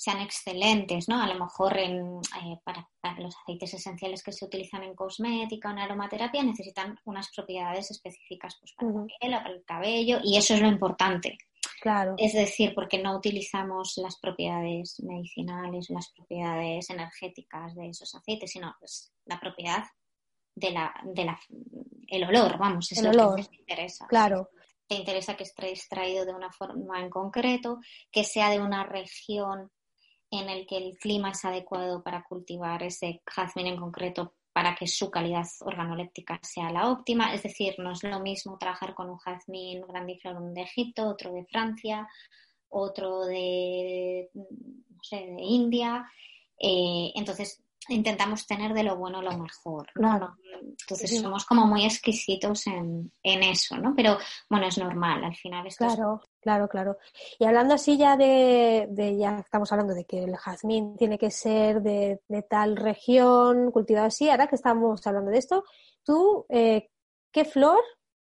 [0.00, 1.22] sean excelentes, ¿no?
[1.22, 5.72] A lo mejor en, eh, para, los aceites esenciales que se utilizan en cosmética o
[5.72, 10.38] en aromaterapia necesitan unas propiedades específicas pues, para la piel o para el cabello y
[10.38, 11.36] eso es lo importante.
[11.82, 12.14] Claro.
[12.16, 18.74] Es decir, porque no utilizamos las propiedades medicinales, las propiedades energéticas de esos aceites, sino
[18.78, 19.84] pues, la propiedad
[20.54, 21.38] de la, de la,
[22.08, 23.36] el olor, vamos, es el lo olor.
[23.36, 24.06] que te interesa.
[24.06, 24.48] Claro.
[24.86, 29.70] Te interesa que esté extraído de una forma en concreto, que sea de una región
[30.30, 34.86] en el que el clima es adecuado para cultivar ese jazmín en concreto para que
[34.86, 37.32] su calidad organoléptica sea la óptima.
[37.34, 41.44] Es decir, no es lo mismo trabajar con un jazmín grandiflorum de Egipto, otro de
[41.46, 42.08] Francia,
[42.68, 46.04] otro de, no sé, de India.
[46.58, 49.88] Eh, entonces, intentamos tener de lo bueno lo mejor.
[49.94, 50.36] Claro.
[50.80, 51.18] Entonces Sí.
[51.18, 53.94] somos como muy exquisitos en, en eso, ¿no?
[53.96, 56.96] Pero bueno, es normal, al final esto es- Claro, claro, claro.
[57.38, 61.30] Y hablando así ya de, de- ya estamos hablando de que el jazmín tiene que
[61.30, 65.64] ser de, de tal región, cultivado así, ahora que estamos hablando de esto,
[66.04, 66.88] tú, eh,
[67.32, 67.80] ¿qué flor?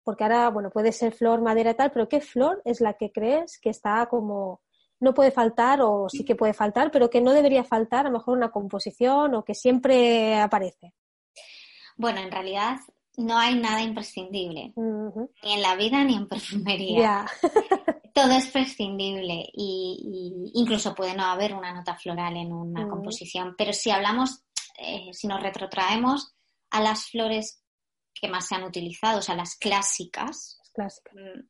[0.04, 3.58] Porque ahora, bueno, puede ser flor, madera, tal, pero ¿qué flor es la que crees
[3.60, 4.60] que está como,
[5.00, 8.18] no puede faltar o sí que puede faltar, pero que no debería faltar a lo
[8.18, 10.92] mejor una composición o que siempre aparece?
[11.96, 12.78] Bueno, en realidad
[13.16, 17.26] no hay nada imprescindible, ni en la vida ni en perfumería.
[18.12, 22.90] Todo es prescindible y, y incluso puede no haber una nota floral en una Mm.
[22.90, 23.54] composición.
[23.56, 24.42] Pero si hablamos,
[24.78, 26.34] eh, si nos retrotraemos
[26.70, 27.62] a las flores
[28.14, 31.40] que más se han utilizado, o sea, las clásicas, mm,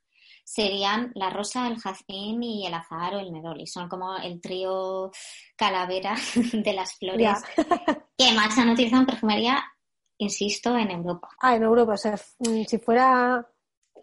[0.45, 3.67] serían la rosa, el jazmín y el azahar o el neroli.
[3.67, 5.11] Son como el trío
[5.57, 6.15] calavera
[6.65, 7.39] de las flores
[8.19, 9.63] que más se han utilizado en perfumería,
[10.19, 11.29] insisto, en Europa.
[11.41, 13.47] Ah, en Europa, o sea, mm, si fuera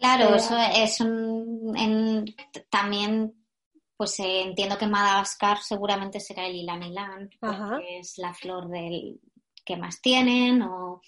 [0.00, 2.24] Claro, eso es un, en-
[2.70, 3.34] también,
[3.96, 9.20] pues eh, entiendo que Madagascar seguramente será el Ilan Ilan, porque es la flor del
[9.64, 11.02] que más tienen, o,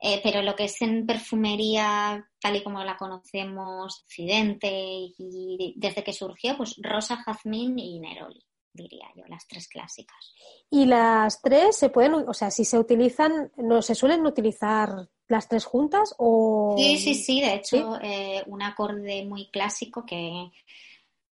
[0.00, 6.02] eh, pero lo que es en perfumería, tal y como la conocemos, Occidente, y desde
[6.02, 8.42] que surgió, pues rosa, jazmín y neroli,
[8.74, 10.34] diría yo, las tres clásicas.
[10.68, 15.48] Y las tres se pueden, o sea, si se utilizan, no se suelen utilizar las
[15.48, 17.40] tres juntas o Sí, sí, sí.
[17.40, 20.50] De hecho, eh, un acorde muy clásico que,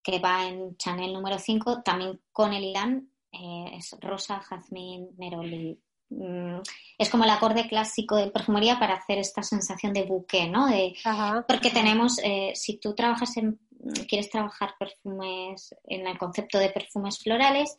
[0.02, 5.80] que va en Chanel número 5, también con el Irán, eh, es rosa, jazmín, neroli.
[6.10, 6.60] Mm,
[6.98, 10.66] es como el acorde clásico de perfumería para hacer esta sensación de bouquet, ¿no?
[10.66, 11.44] De, Ajá.
[11.46, 13.60] porque tenemos, eh, si tú trabajas en,
[14.08, 17.76] quieres trabajar perfumes, en el concepto de perfumes florales,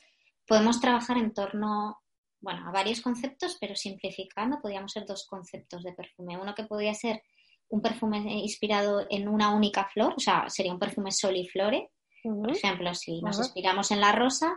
[0.48, 2.00] podemos trabajar en torno,
[2.40, 6.38] bueno, a varios conceptos, pero simplificando, podríamos ser dos conceptos de perfume.
[6.38, 7.22] Uno que podría ser
[7.70, 11.92] un perfume inspirado en una única flor, o sea, sería un perfume soliflore.
[12.24, 14.54] Por ejemplo, si nos inspiramos en la rosa,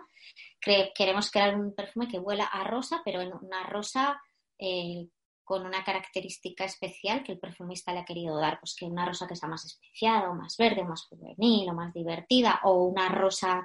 [0.61, 4.21] cre- queremos crear un perfume que huela a rosa, pero en una rosa
[4.59, 5.09] eh,
[5.45, 9.27] con una característica especial que el perfumista le ha querido dar, pues que una rosa
[9.27, 13.09] que sea más especial, o más verde, o más juvenil, o más divertida, o una
[13.11, 13.65] rosa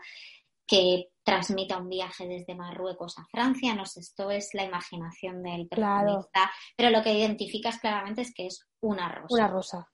[0.68, 5.68] que transmita un viaje desde Marruecos a Francia, no sé, esto es la imaginación del
[5.70, 6.06] Claro.
[6.06, 9.34] perfumista, pero lo que identificas claramente es que es una rosa.
[9.36, 9.90] Una rosa.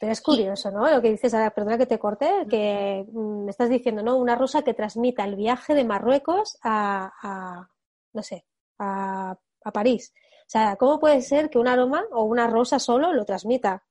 [0.00, 0.90] Pero es curioso, ¿no?
[0.90, 4.16] Lo que dices, ahora, perdona que te corté, que mm, me estás diciendo, ¿no?
[4.16, 7.70] Una rosa que transmita el viaje de Marruecos a, a,
[8.12, 8.44] no sé,
[8.78, 10.12] a, a París.
[10.48, 13.84] Sea, ¿cómo puede ser que un aroma o una rosa solo lo transmita?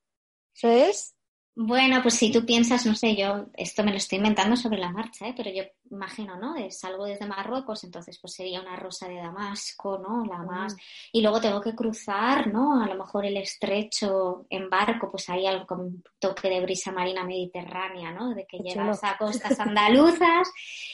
[0.52, 1.14] Eso es,
[1.54, 4.90] Bueno, pues si tú piensas, no sé, yo esto me lo estoy inventando sobre la
[4.90, 5.34] marcha, ¿eh?
[5.36, 6.54] pero yo imagino, ¿no?
[6.54, 10.24] De, salgo desde Marruecos, entonces pues sería una rosa de Damasco, ¿no?
[10.24, 10.76] La más...
[11.12, 12.80] Y luego tengo que cruzar, ¿no?
[12.82, 16.92] A lo mejor el estrecho en barco, pues hay algo con un toque de brisa
[16.92, 18.34] marina mediterránea, ¿no?
[18.34, 20.48] De que llegas a costas andaluzas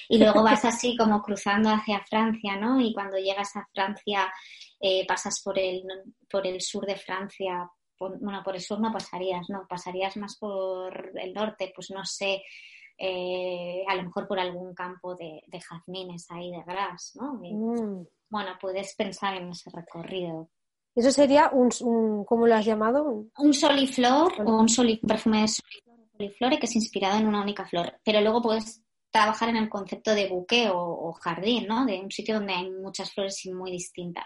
[0.08, 2.80] y luego vas así como cruzando hacia Francia, ¿no?
[2.80, 4.32] Y cuando llegas a Francia
[4.80, 5.82] eh, pasas por el,
[6.30, 10.36] por el sur de Francia, por- bueno, por el sur no pasarías, no, pasarías más
[10.38, 12.42] por el norte, pues no sé,
[12.98, 17.40] eh, a lo mejor por algún campo de, de jazmines ahí de gras, ¿no?
[17.44, 18.06] Y, mm.
[18.30, 20.48] bueno, puedes pensar en ese recorrido.
[20.94, 23.02] Eso sería un, un- ¿cómo lo has llamado?
[23.04, 27.26] Un- Un soliflor o un soli- perfume de soliflor, o soliflore que es inspirado en
[27.26, 31.66] una única flor, pero luego puedes trabajar en el concepto de buque o, o jardín,
[31.66, 31.84] ¿no?
[31.86, 34.24] De un sitio donde hay muchas flores muy distintas.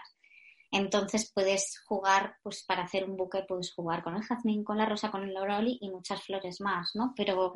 [0.71, 4.85] Entonces puedes jugar, pues para hacer un buque puedes jugar con el jazmín, con la
[4.85, 7.13] rosa, con el loroli y muchas flores más, ¿no?
[7.15, 7.53] Pero,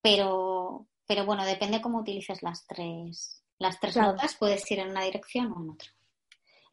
[0.00, 4.12] pero, pero bueno, depende cómo utilices las tres, las tres Claro.
[4.12, 5.88] notas, puedes ir en una dirección o en otra.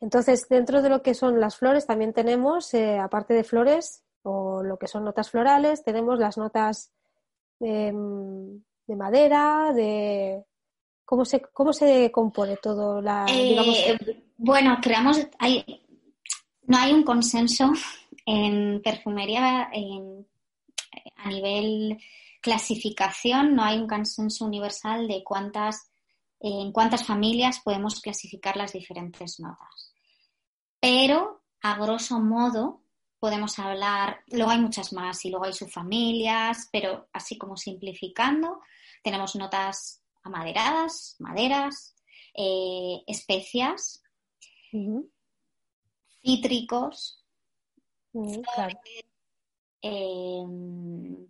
[0.02, 4.63] Entonces, dentro de lo que son las flores, también tenemos, eh, aparte de flores, o
[4.63, 6.91] lo que son notas florales, tenemos las notas
[7.60, 10.45] em, de madera, de
[11.10, 13.56] ¿Cómo se, cómo se compone todo la, eh,
[14.41, 15.65] Bueno, creamos, hay,
[16.62, 17.73] no hay un consenso
[18.25, 19.69] en perfumería
[21.17, 22.02] a nivel
[22.39, 25.91] clasificación, no hay un consenso universal de cuántas,
[26.39, 29.93] en cuántas familias podemos clasificar las diferentes notas.
[30.80, 32.84] Pero, a grosso modo,
[33.19, 38.62] podemos hablar, luego hay muchas más y luego hay subfamilias, pero así como simplificando,
[39.04, 41.93] tenemos notas amaderadas, maderas,
[42.34, 44.02] eh, especias,
[46.21, 47.23] cítricos,
[49.82, 51.27] em,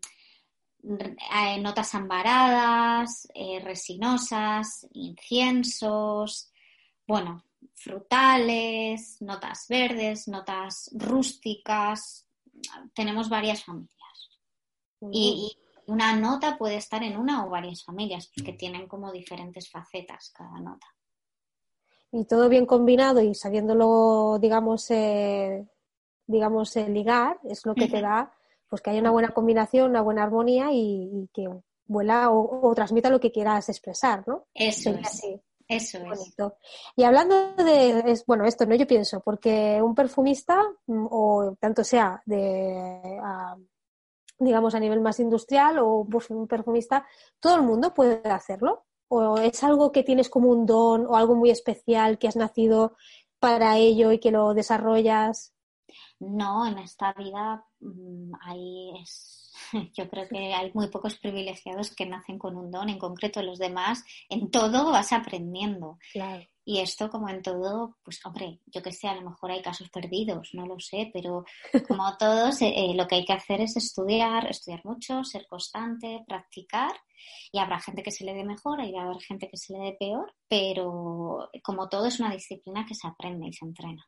[0.84, 6.52] eh, notas ambaradas, eh, resinosas, inciensos,
[7.08, 7.43] bueno,
[7.75, 12.28] frutales, notas verdes, notas rústicas.
[12.93, 13.97] Tenemos varias familias.
[15.12, 15.58] y,
[15.89, 20.60] una nota puede estar en una o varias familias, porque tienen como diferentes facetas cada
[20.60, 20.86] nota.
[22.12, 25.67] Y todo bien combinado y sabiéndolo, digamos, eh,
[26.26, 28.32] digamos, eh, ligar, es lo que te da,
[28.67, 31.48] pues que haya una buena combinación, una buena armonía y, que
[31.86, 34.48] vuela o, transmita lo que quieras expresar, ¿no?
[34.54, 35.24] Eso es.
[35.67, 36.36] Eso es.
[36.95, 41.84] Y hablando de, es, bueno, esto no yo pienso, porque un perfumista, mm, o tanto
[41.84, 43.19] sea de,
[44.39, 47.06] digamos, a nivel más industrial o pues, un perfumista,
[47.39, 48.86] todo el mundo puede hacerlo.
[49.10, 52.95] ¿O es algo que tienes como un don o algo muy especial que has nacido
[53.39, 55.54] para ello y que lo desarrollas?
[56.19, 59.38] No, en esta vida mm, hay es,
[59.93, 63.60] yo creo que hay muy pocos privilegiados que nacen con un don, en concreto los
[63.60, 65.98] demás, en todo vas aprendiendo.
[66.12, 66.45] Claro.
[66.65, 69.89] Y esto, como en todo, pues hombre, yo que sé, a lo mejor hay casos
[69.89, 71.43] perdidos, no lo sé, pero
[71.88, 76.24] como todos, eh, eh, lo que hay que hacer es estudiar, estudiar mucho, ser constante,
[76.28, 76.91] practicar.
[77.52, 79.98] Y habrá gente que se le dé mejor, y habrá gente que se le dé
[80.00, 84.08] peor, pero como todo es una disciplina que se aprende y se entrena.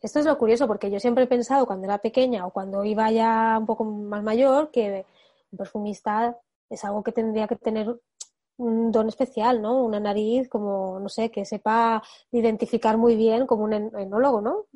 [0.00, 3.10] Esto es lo curioso, porque yo siempre he pensado cuando era pequeña o cuando iba
[3.10, 5.04] ya un poco más mayor que
[5.50, 8.00] un perfumista es algo que tendría que tener
[8.60, 9.82] un don especial, ¿no?
[9.82, 14.66] Una nariz como, no sé, que sepa identificar muy bien como un enólogo, ¿no?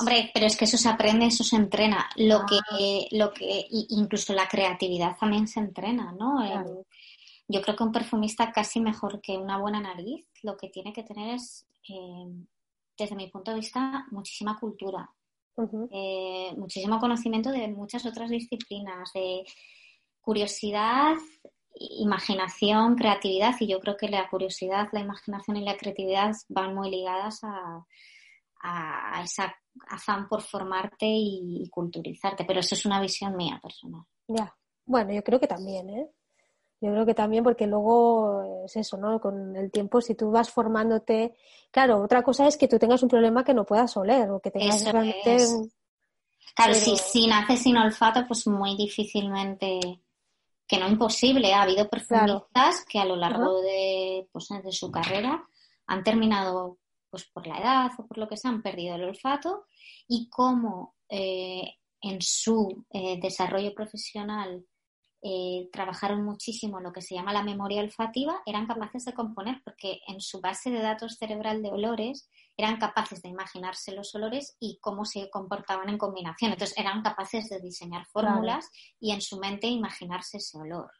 [0.00, 2.08] Hombre, pero es que eso se aprende, eso se entrena.
[2.16, 3.06] Lo que, ah.
[3.12, 6.44] lo que, incluso la creatividad también se entrena, ¿no?
[7.48, 11.04] yo creo que un perfumista casi mejor que una buena nariz, lo que tiene que
[11.04, 12.26] tener es, eh,
[12.98, 15.10] desde mi punto de vista, muchísima cultura,
[15.90, 19.44] eh, muchísimo conocimiento de muchas otras disciplinas, de
[20.20, 21.16] curiosidad
[21.78, 26.90] imaginación, creatividad, y yo creo que la curiosidad, la imaginación y la creatividad van muy
[26.90, 27.84] ligadas a,
[28.62, 29.42] a ese
[29.88, 34.02] afán por formarte y, culturizarte, pero eso es una visión mía personal.
[34.28, 34.54] Ya,
[34.84, 36.10] bueno, yo creo que también, ¿eh?
[36.80, 39.20] Yo creo que también porque luego es eso, ¿no?
[39.20, 41.34] Con el tiempo, si tú vas formándote,
[41.70, 44.50] claro, otra cosa es que tú tengas un problema que no puedas oler o que
[44.50, 45.38] tengas realmente...
[46.54, 49.78] Claro, si, si naces sin olfato, pues muy difícilmente
[50.66, 51.52] que no imposible.
[51.52, 55.46] Ha habido perfumistas que a lo largo de, pues, de su carrera
[55.86, 59.66] han terminado pues por la edad o por lo que sea, han perdido el olfato
[60.08, 64.64] y como eh, en su eh, desarrollo profesional
[65.22, 70.00] eh, trabajaron muchísimo lo que se llama la memoria olfativa, eran capaces de componer, porque
[70.06, 74.78] en su base de datos cerebral de olores eran capaces de imaginarse los olores y
[74.80, 76.52] cómo se comportaban en combinación.
[76.52, 80.90] Entonces eran capaces de diseñar fórmulas y en su mente imaginarse ese olor.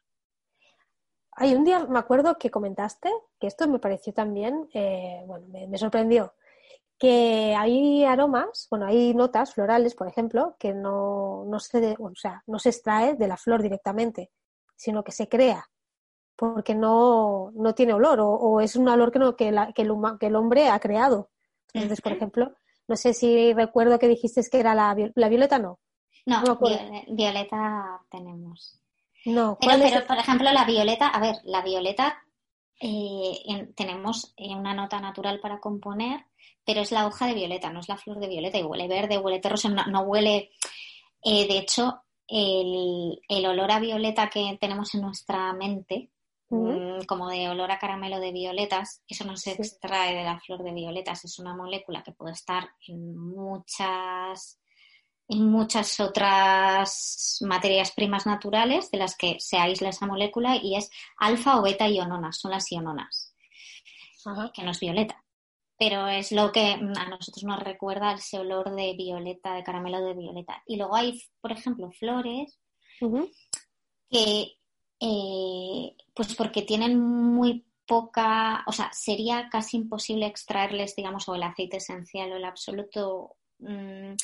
[1.38, 5.76] Hay un día, me acuerdo que comentaste, que esto me pareció también, eh, bueno, me,
[5.76, 6.35] sorprendió,
[6.98, 12.42] que hay aromas, bueno, hay notas florales, por ejemplo, que no, no, se, o sea,
[12.46, 14.30] no se extrae de la flor directamente,
[14.76, 15.68] sino que se crea,
[16.37, 20.68] porque no, no tiene olor, o, es un olor que, no, que, que, el, hombre
[20.68, 21.30] ha creado.
[21.74, 22.54] Entonces, por ejemplo,
[22.88, 25.80] no sé si recuerdo que dijiste que era la, la violeta, no.
[26.24, 26.42] No,
[27.09, 28.80] violeta tenemos.
[29.26, 32.22] No, pero, por ejemplo, la violeta, a ver, la violeta
[32.80, 36.26] eh, tenemos eh, una nota natural para componer,
[36.66, 39.18] pero es la hoja de violeta, no es la flor de violeta, y huele verde,
[39.18, 40.50] huele terroso, no, huele.
[41.22, 46.10] Eh, de hecho, el, el, olor a violeta que tenemos en nuestra mente,
[46.50, 50.64] mm, como de olor a caramelo de violetas, eso no se extrae de la flor
[50.64, 54.60] de violetas, es una molécula que puede estar en muchas
[55.28, 60.88] en muchas otras materias primas naturales de las que se aísla esa molécula y es
[61.18, 63.34] alfa o beta iononas, son las iononas,
[64.54, 65.26] que no es violeta.
[65.79, 70.14] Pero es lo que a nosotros nos recuerda ese olor de violeta, de caramelo de
[70.14, 70.62] violeta.
[70.66, 72.59] Y luego hay, por ejemplo, flores
[74.09, 74.57] que,
[75.01, 81.43] eh, pues porque tienen muy poca, o sea, sería casi imposible extraerles, digamos, o el
[81.43, 84.14] aceite esencial o el absoluto, mm,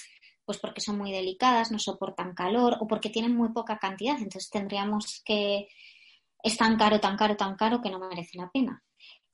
[0.45, 4.17] pues porque son muy delicadas, no soportan calor o porque tienen muy poca cantidad.
[4.17, 5.69] Entonces tendríamos que,
[6.43, 8.83] es tan caro, tan caro, tan caro que no merece la pena.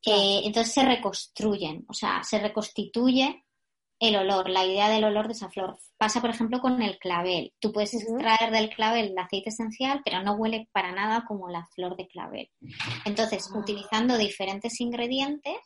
[0.04, 3.44] Eh, entonces se reconstruyen, o sea, se reconstituye
[4.00, 5.76] el olor, la idea del olor de esa flor.
[5.96, 7.52] Pasa, por ejemplo, con el clavel.
[7.58, 11.66] Tú puedes extraer del clavel el aceite esencial, pero no huele para nada como la
[11.74, 12.48] flor de clavel.
[13.04, 13.58] Entonces, ah.
[13.58, 15.56] utilizando diferentes ingredientes,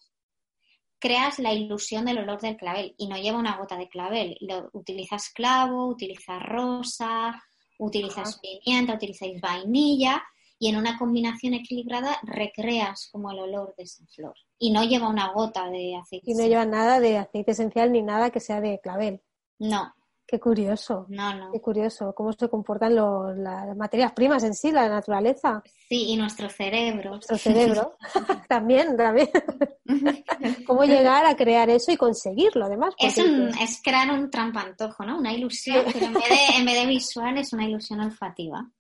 [0.99, 4.39] creas la ilusión del olor del clavel y no lleva una gota de clavel.
[4.41, 7.43] Lo, utilizas clavo, utilizas rosa,
[7.79, 10.23] utilizas pimienta, utilizáis vainilla
[10.63, 14.35] y en una combinación equilibrada recreas como el olor de esa flor.
[14.61, 16.31] Y no lleva una gota de aceite.
[16.31, 19.21] Y no lleva nada de aceite esencial ni nada que sea de clavel.
[19.59, 19.93] No.
[20.25, 21.07] Qué curioso.
[21.09, 21.51] No, no.
[21.51, 25.65] Qué curioso cómo se comportan las materias primas en sí, la naturaleza.
[25.89, 27.11] Sí, y nuestro cerebro.
[27.11, 27.97] Nuestro cerebro.
[28.49, 29.31] también, también.
[30.65, 32.95] cómo llegar a crear eso y conseguirlo, además.
[32.99, 35.19] Es, es crear un trampantojo, ¿no?
[35.19, 38.71] Una ilusión, pero en vez, de, en vez de visual es una ilusión olfativa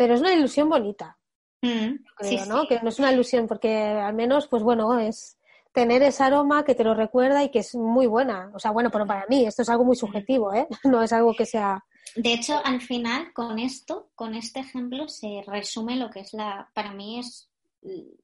[0.00, 1.18] pero es una ilusión bonita.
[1.60, 2.66] Mm, creo, ¿no?
[2.66, 5.38] Que no es una ilusión, porque al menos, pues bueno, es
[5.74, 8.50] tener ese aroma que te lo recuerda y que es muy buena.
[8.54, 10.66] O sea, bueno, pero para mí esto es algo muy subjetivo, ¿eh?
[10.84, 11.84] No es algo que sea...
[12.16, 16.70] De hecho, al final, con esto, con este ejemplo, se resume lo que es la,
[16.72, 17.50] para mí es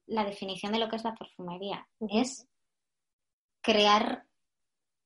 [0.07, 1.87] la definición de lo que es la perfumería.
[2.09, 2.47] Es
[3.61, 4.25] crear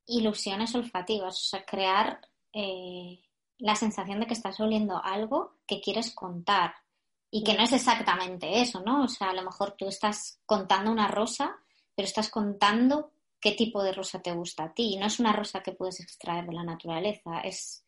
[0.05, 2.21] ilusiones olfativas, o sea, crear
[2.53, 3.19] eh,
[3.61, 6.73] la sensación de que estás oliendo algo que quieres contar
[7.29, 9.03] y que no es exactamente eso, ¿no?
[9.03, 11.55] O sea, a lo mejor tú estás contando una rosa,
[11.95, 14.95] pero estás contando qué tipo de rosa te gusta a ti.
[14.95, 17.85] Y no es una rosa que puedes extraer de la naturaleza, es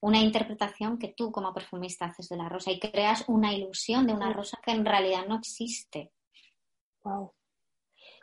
[0.00, 4.14] una interpretación que tú como perfumista haces de la rosa y creas una ilusión de
[4.14, 6.12] una rosa que en realidad no existe.
[7.02, 7.35] Wow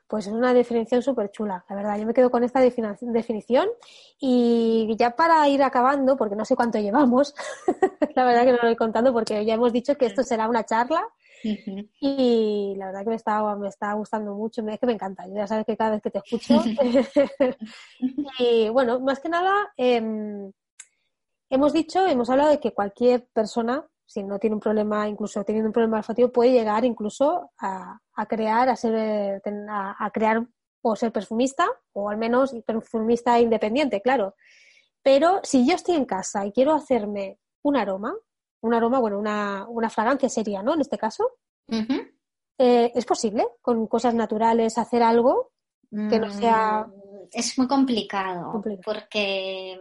[0.08, 1.98] pues es una definición súper chula, la verdad.
[1.98, 3.68] Yo me quedo con esta definición
[4.20, 7.34] y ya para ir acabando, porque no sé cuánto llevamos,
[8.16, 10.66] la verdad que no lo voy contando porque ya hemos dicho que esto será una
[10.66, 11.08] charla
[12.00, 15.46] y la verdad que me está, me está gustando mucho, es que me encanta, ya
[15.48, 16.62] sabes que cada vez que te escucho.
[18.40, 20.52] y bueno, más que nada, em,
[21.50, 25.70] hemos dicho, hemos hablado de que cualquier persona si no tiene un problema, incluso teniendo
[25.70, 30.46] un problema olfativo, puede llegar incluso a, crear, a ser, a, crear
[30.82, 34.36] o ser perfumista, o al menos perfumista independiente, claro.
[35.02, 38.14] Pero si yo estoy en casa y quiero hacerme un aroma,
[38.62, 40.74] un aroma, bueno, una, una fragancia sería, ¿no?
[40.74, 41.32] En este caso,
[42.58, 45.52] eh, ¿es posible con cosas naturales hacer algo
[45.90, 46.88] que no sea...
[46.88, 48.62] Mm, es muy complicado.
[48.84, 49.80] porque,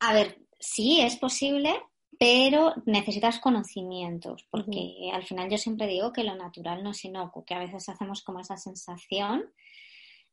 [0.00, 1.74] a ver, sí, es posible,
[2.18, 7.44] pero necesitas conocimientos, porque al final yo siempre digo que lo natural no es inocuo,
[7.44, 9.52] que a veces hacemos como esa sensación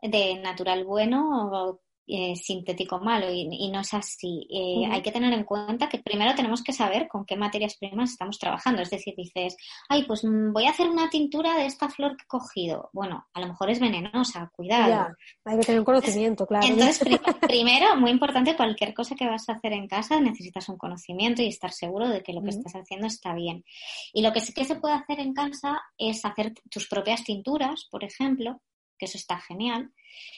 [0.01, 4.45] de natural bueno eh, sintético malo y, no es así.
[4.49, 8.11] Eh, hay que tener en cuenta que primero tenemos que saber con qué materias primas
[8.11, 8.81] estamos trabajando.
[8.81, 9.55] Es decir, dices,
[9.87, 12.89] ay, pues mm, voy a hacer una tintura de esta flor que he cogido.
[12.91, 15.15] Bueno, a lo mejor es venenosa, cuidado.
[15.45, 16.67] hay que tener un conocimiento, claro.
[16.67, 16.99] Entonces,
[17.41, 21.47] primero, muy importante, cualquier cosa que vas a hacer en casa necesitas un conocimiento y
[21.47, 23.63] estar seguro de que lo que estás haciendo está bien.
[24.11, 27.87] Y lo que sí que se puede hacer en casa es hacer tus propias tinturas,
[27.89, 28.59] por ejemplo,
[29.03, 29.91] que eso está genial.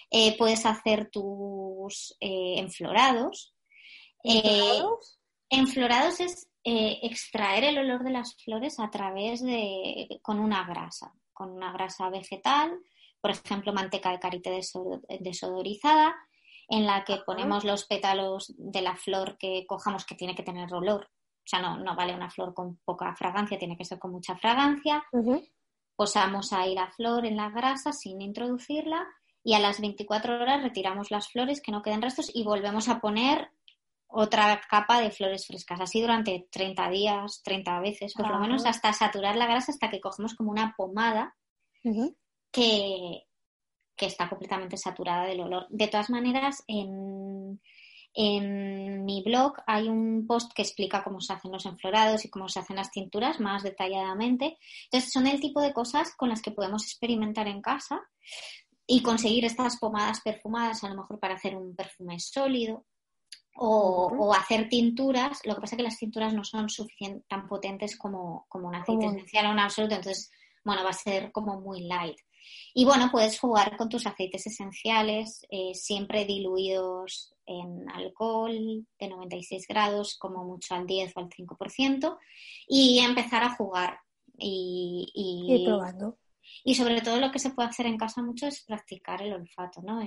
[0.09, 3.53] Eh, puedes hacer tus eh, enflorados.
[4.23, 5.19] ¿Enflorados?
[5.51, 11.13] Eh, enflorados es extraer el olor de las flores a través de, con una grasa,
[11.31, 12.75] con una grasa vegetal,
[13.21, 14.59] por ejemplo, manteca de karité
[15.19, 16.15] desodorizada,
[16.67, 20.73] en la que ponemos los pétalos de la flor que cojamos que tiene que tener
[20.73, 21.05] olor.
[21.05, 24.35] O sea, no, no vale una flor con poca fragancia, tiene que ser con mucha
[24.35, 25.05] fragancia.
[25.95, 29.07] Posamos ahí la flor en la grasa sin introducirla
[29.43, 32.99] y a las 24 horas retiramos las flores, que no queden restos, y volvemos a
[32.99, 33.51] poner
[34.07, 38.91] otra capa de flores frescas, así durante 30 días, 30 veces, por lo menos hasta
[38.93, 41.35] saturar la grasa, hasta que cogemos como una pomada
[42.51, 43.23] que,
[43.95, 45.67] que, está completamente saturada del olor.
[45.69, 47.61] De todas maneras, en,
[48.17, 52.47] en mi blog hay un post que explica cómo se hacen los enflorados y cómo
[52.47, 54.57] se hacen las tinturas más detalladamente.
[54.85, 58.01] Entonces, son el tipo de cosas con las que podemos experimentar en casa
[58.87, 62.85] y conseguir estas pomadas perfumadas, a lo mejor para hacer un perfume sólido.
[63.57, 66.67] O, hacer tinturas, lo que pasa es que las tinturas no son
[67.29, 70.29] tan potentes como, como un aceite esencial o un absoluto, entonces,
[70.65, 72.17] bueno, va a ser como muy light.
[72.73, 79.67] Y bueno, puedes jugar con tus aceites esenciales, eh, siempre diluidos en alcohol de 96
[79.67, 82.17] grados, como mucho al 10 o al 5%,
[82.67, 83.99] y empezar a jugar.
[84.37, 86.17] Y, y, probando.
[86.63, 89.81] Y sobre todo lo que se puede hacer en casa mucho es practicar el olfato,
[89.81, 90.01] ¿no?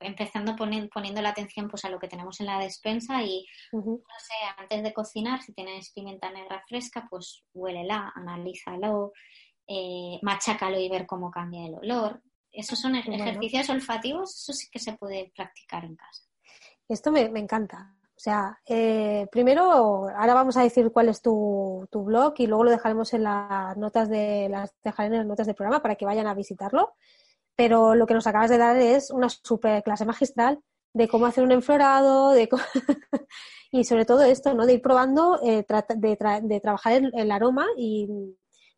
[0.00, 4.34] empezando poniendo la atención pues a lo que tenemos en la despensa y, no sé,
[4.56, 9.12] antes de cocinar, si tienes pimienta negra fresca, pues huélela, analízalo,
[9.66, 12.22] eh, machácalo y ver cómo cambia el olor.
[12.52, 16.22] Esos son ejercicios olfativos, eso sí que se puede practicar en casa.
[16.88, 17.94] Esto me, me encanta.
[18.16, 22.64] O sea, eh, primero, ahora vamos a decir cuál es tu, tu, blog y luego
[22.64, 26.06] lo dejaremos en las notas de las dejaré en las notas del programa para que
[26.06, 26.94] vayan a visitarlo.
[27.54, 30.60] Pero lo que nos acabas de dar es una super clase magistral
[30.94, 32.48] de cómo hacer un enflorado, de
[33.70, 34.64] y sobre todo esto, ¿no?
[34.64, 38.08] De ir probando, eh, de, de, trabajar el, el, aroma y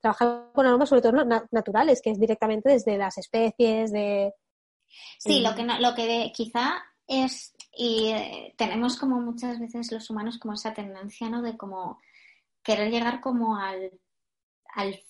[0.01, 4.33] trabajar con aromas sobre todo naturales, que es directamente desde las especies, de...
[5.19, 10.39] Sí, lo que, lo que quizá es, y eh, tenemos como muchas veces los humanos
[10.39, 11.43] como esa tendencia, ¿no?
[11.43, 11.99] De como
[12.63, 13.93] querer llegar como al,
[14.75, 15.01] al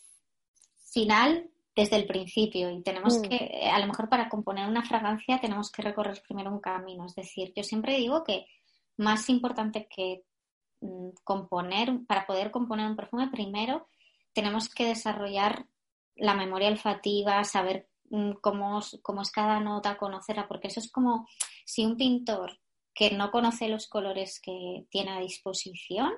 [0.93, 3.23] final desde el principio y tenemos mm.
[3.23, 7.07] que, eh, a lo mejor para componer una fragancia tenemos que recorrer primero un camino.
[7.07, 8.47] Es decir, yo siempre digo que
[8.97, 10.25] más importante que
[10.81, 13.89] mm, componer, para poder componer un perfume, primero
[14.33, 15.67] tenemos que desarrollar
[16.17, 21.27] la memoria olfativa, saber Mm, cómo, cómo es cada nota, conocerla, porque eso es como
[21.65, 22.59] si un pintor
[22.95, 26.11] que no conoce los colores que tiene a disposición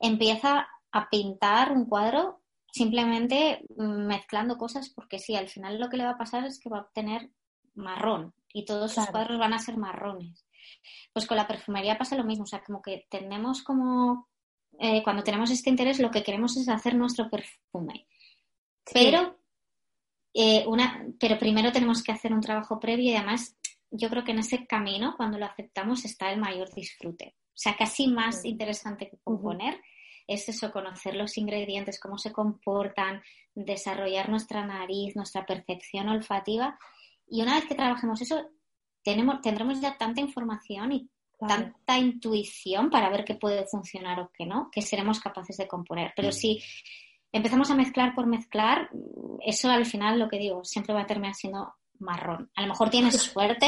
[0.00, 5.96] empieza a pintar un cuadro simplemente mm, mezclando cosas porque sí, al final lo que
[5.96, 7.30] le va a pasar es que va a obtener
[7.74, 10.46] marrón y todos sus cuadros van a ser marrones.
[11.12, 14.28] Pues con la perfumería pasa lo mismo, o sea, como que tenemos como,
[14.78, 18.06] eh, cuando tenemos este interés, lo que queremos es hacer nuestro perfume.
[18.92, 19.38] Pero
[20.32, 23.56] eh, una, pero primero tenemos que hacer un trabajo previo y además
[23.90, 27.36] yo creo que en ese camino, cuando lo aceptamos, está el mayor disfrute.
[27.48, 29.80] O sea, casi más interesante que componer
[30.26, 33.22] es eso, conocer los ingredientes, cómo se comportan,
[33.54, 36.78] desarrollar nuestra nariz, nuestra percepción olfativa.
[37.28, 38.50] Y una vez que trabajemos eso,
[39.04, 44.46] tenemos, tendremos ya tanta información y tanta intuición para ver qué puede funcionar o qué
[44.46, 46.12] no, que seremos capaces de componer.
[46.16, 46.62] Pero si
[47.32, 48.88] empezamos a mezclar por mezclar,
[49.44, 52.50] eso al final lo que digo, siempre va a terminar siendo marrón.
[52.56, 53.66] A lo mejor tienes suerte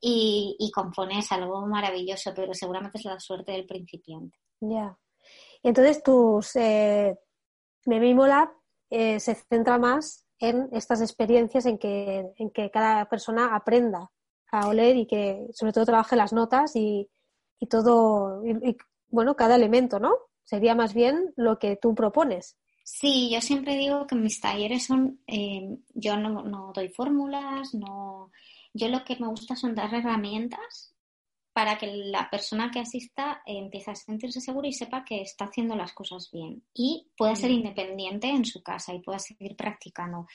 [0.00, 4.36] y, y compones algo maravilloso, pero seguramente es la suerte del principiante.
[4.60, 4.96] Ya.
[5.62, 7.16] Y entonces tus eh,
[7.86, 8.26] Memimo
[8.90, 14.10] eh, se centra más en estas experiencias en que, en que cada persona aprenda
[14.52, 17.08] a oler y que sobre todo trabaje las notas y,
[17.58, 18.76] y todo, y,
[19.08, 20.14] bueno, cada elemento, ¿no?
[20.44, 22.56] Sería más bien lo que tú propones.
[22.84, 28.30] Sí, yo siempre digo que mis talleres son, eh, yo no, doy fórmulas, no,
[28.74, 30.94] yo lo que me gusta son dar herramientas
[31.52, 35.76] para que la persona que asista empiece a sentirse segura y sepa que está haciendo
[35.76, 40.26] las cosas bien y pueda ser independiente en su casa y pueda seguir practicando.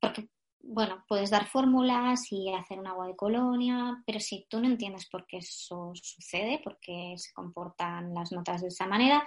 [0.00, 0.28] Porque,
[0.66, 5.08] bueno, puedes dar fórmulas y hacer un agua de colonia, pero si tú no entiendes
[5.08, 9.26] por qué eso sucede, por qué se comportan las notas de esa manera,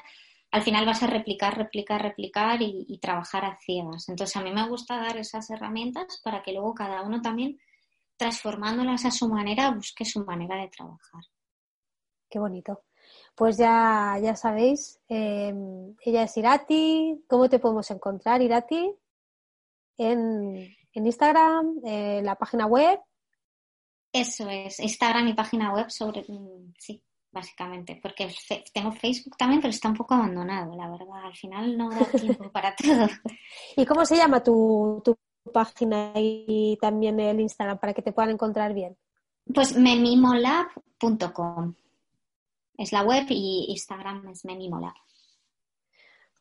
[0.51, 4.09] al final vas a replicar, replicar, replicar y, trabajar a ciegas.
[4.09, 7.59] Entonces a mí me gusta dar esas herramientas para que luego cada uno también,
[8.15, 11.23] transformándolas a su manera, busque su manera de trabajar.
[12.29, 12.83] Qué bonito.
[13.35, 17.23] Pues ya, ya sabéis, em, ella es Irati.
[17.27, 18.91] ¿Cómo te podemos encontrar, Irati?
[19.97, 22.99] En, en Instagram, en la página web.
[24.11, 26.25] Eso es, Instagram y página web sobre,
[26.79, 28.27] sí, básicamente, porque
[28.73, 31.25] tengo Facebook también, pero está un poco abandonado, la verdad.
[31.25, 33.07] Al final no da tiempo para todo.
[33.75, 35.15] ¿Y cómo se llama tu, tu
[35.53, 38.97] página y también el Instagram para que te puedan encontrar bien?
[39.53, 41.75] Pues memimolab.com.
[42.75, 44.95] Es la web y Instagram es memimolab.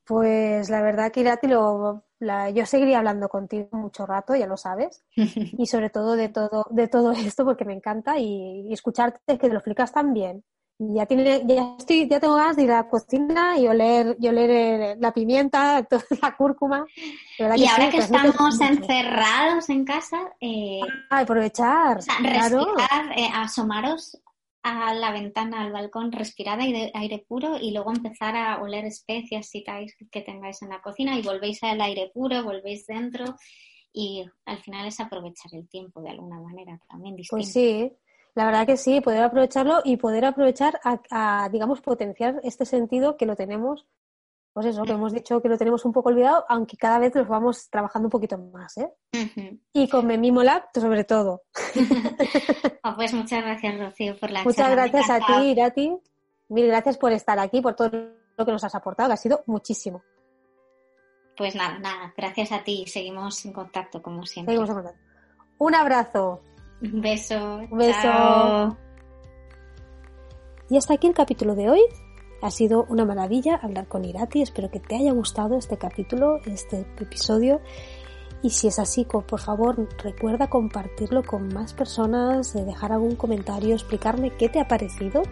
[0.04, 5.04] Pues la verdad que Irati, lo, yo seguiría hablando contigo mucho rato, ya lo sabes,
[5.16, 9.48] y sobre todo de todo, de todo esto porque me encanta y, y escucharte que
[9.48, 10.44] lo explicas tan bien.
[10.78, 14.28] Ya tiene, ya estoy, ya tengo ganas de ir a la cocina y oler, y
[14.28, 16.84] oler eh, la pimienta, toda la cúrcuma.
[17.38, 22.52] y ahora que estamos encerrados en casa, eh, aprovechar, respirar,
[23.16, 24.20] eh, asomaros
[24.66, 29.46] a la ventana, al balcón, respirar aire, aire, puro y luego empezar a oler especias
[29.46, 29.64] si
[30.10, 33.36] que tengáis en la cocina y volvéis al aire puro, volvéis dentro
[33.92, 37.92] y al final es aprovechar el tiempo de alguna manera también Pues sí,
[38.34, 43.26] la verdad que sí, poder aprovecharlo y poder aprovechar a, digamos, potenciar este sentido que
[43.26, 43.86] lo tenemos,
[44.56, 47.26] pues eso, que hemos dicho que lo tenemos un poco olvidado, aunque cada vez lo
[47.26, 48.90] vamos trabajando un poquito más, ¿eh?
[49.74, 51.42] Y con Memimolab, sobre todo.
[52.82, 55.94] Oh, pues muchas gracias, Rocío, por la Muchas gracias a ti, Irati.
[56.48, 57.90] Mil gracias por estar aquí, por todo
[58.34, 60.02] lo que nos has aportado, que ha sido muchísimo.
[61.36, 62.86] Pues nada, nada, gracias a ti.
[62.86, 64.54] Seguimos en contacto, como siempre.
[64.54, 65.00] Seguimos en contacto.
[65.58, 66.40] Un abrazo.
[66.80, 67.56] Un beso.
[67.70, 68.78] Un beso.
[70.70, 71.80] Y hasta aquí el capítulo de hoy.
[72.42, 74.42] Ha sido una maravilla hablar con Irati.
[74.42, 77.60] Espero que te haya gustado este capítulo, este episodio.
[78.42, 84.30] Y si es así, por favor, recuerda compartirlo con más personas, dejar algún comentario, explicarme
[84.30, 85.22] qué te ha parecido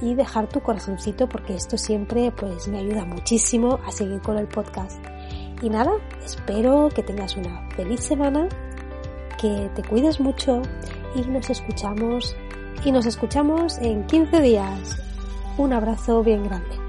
[0.00, 4.48] y dejar tu corazoncito porque esto siempre pues me ayuda muchísimo a seguir con el
[4.48, 4.98] podcast.
[5.62, 5.92] Y nada,
[6.24, 8.48] espero que tengas una feliz semana,
[9.40, 10.62] que te cuides mucho
[11.14, 12.34] y nos escuchamos
[12.84, 15.15] y nos escuchamos en 15 días.
[15.58, 16.85] Un abrazo bien grande.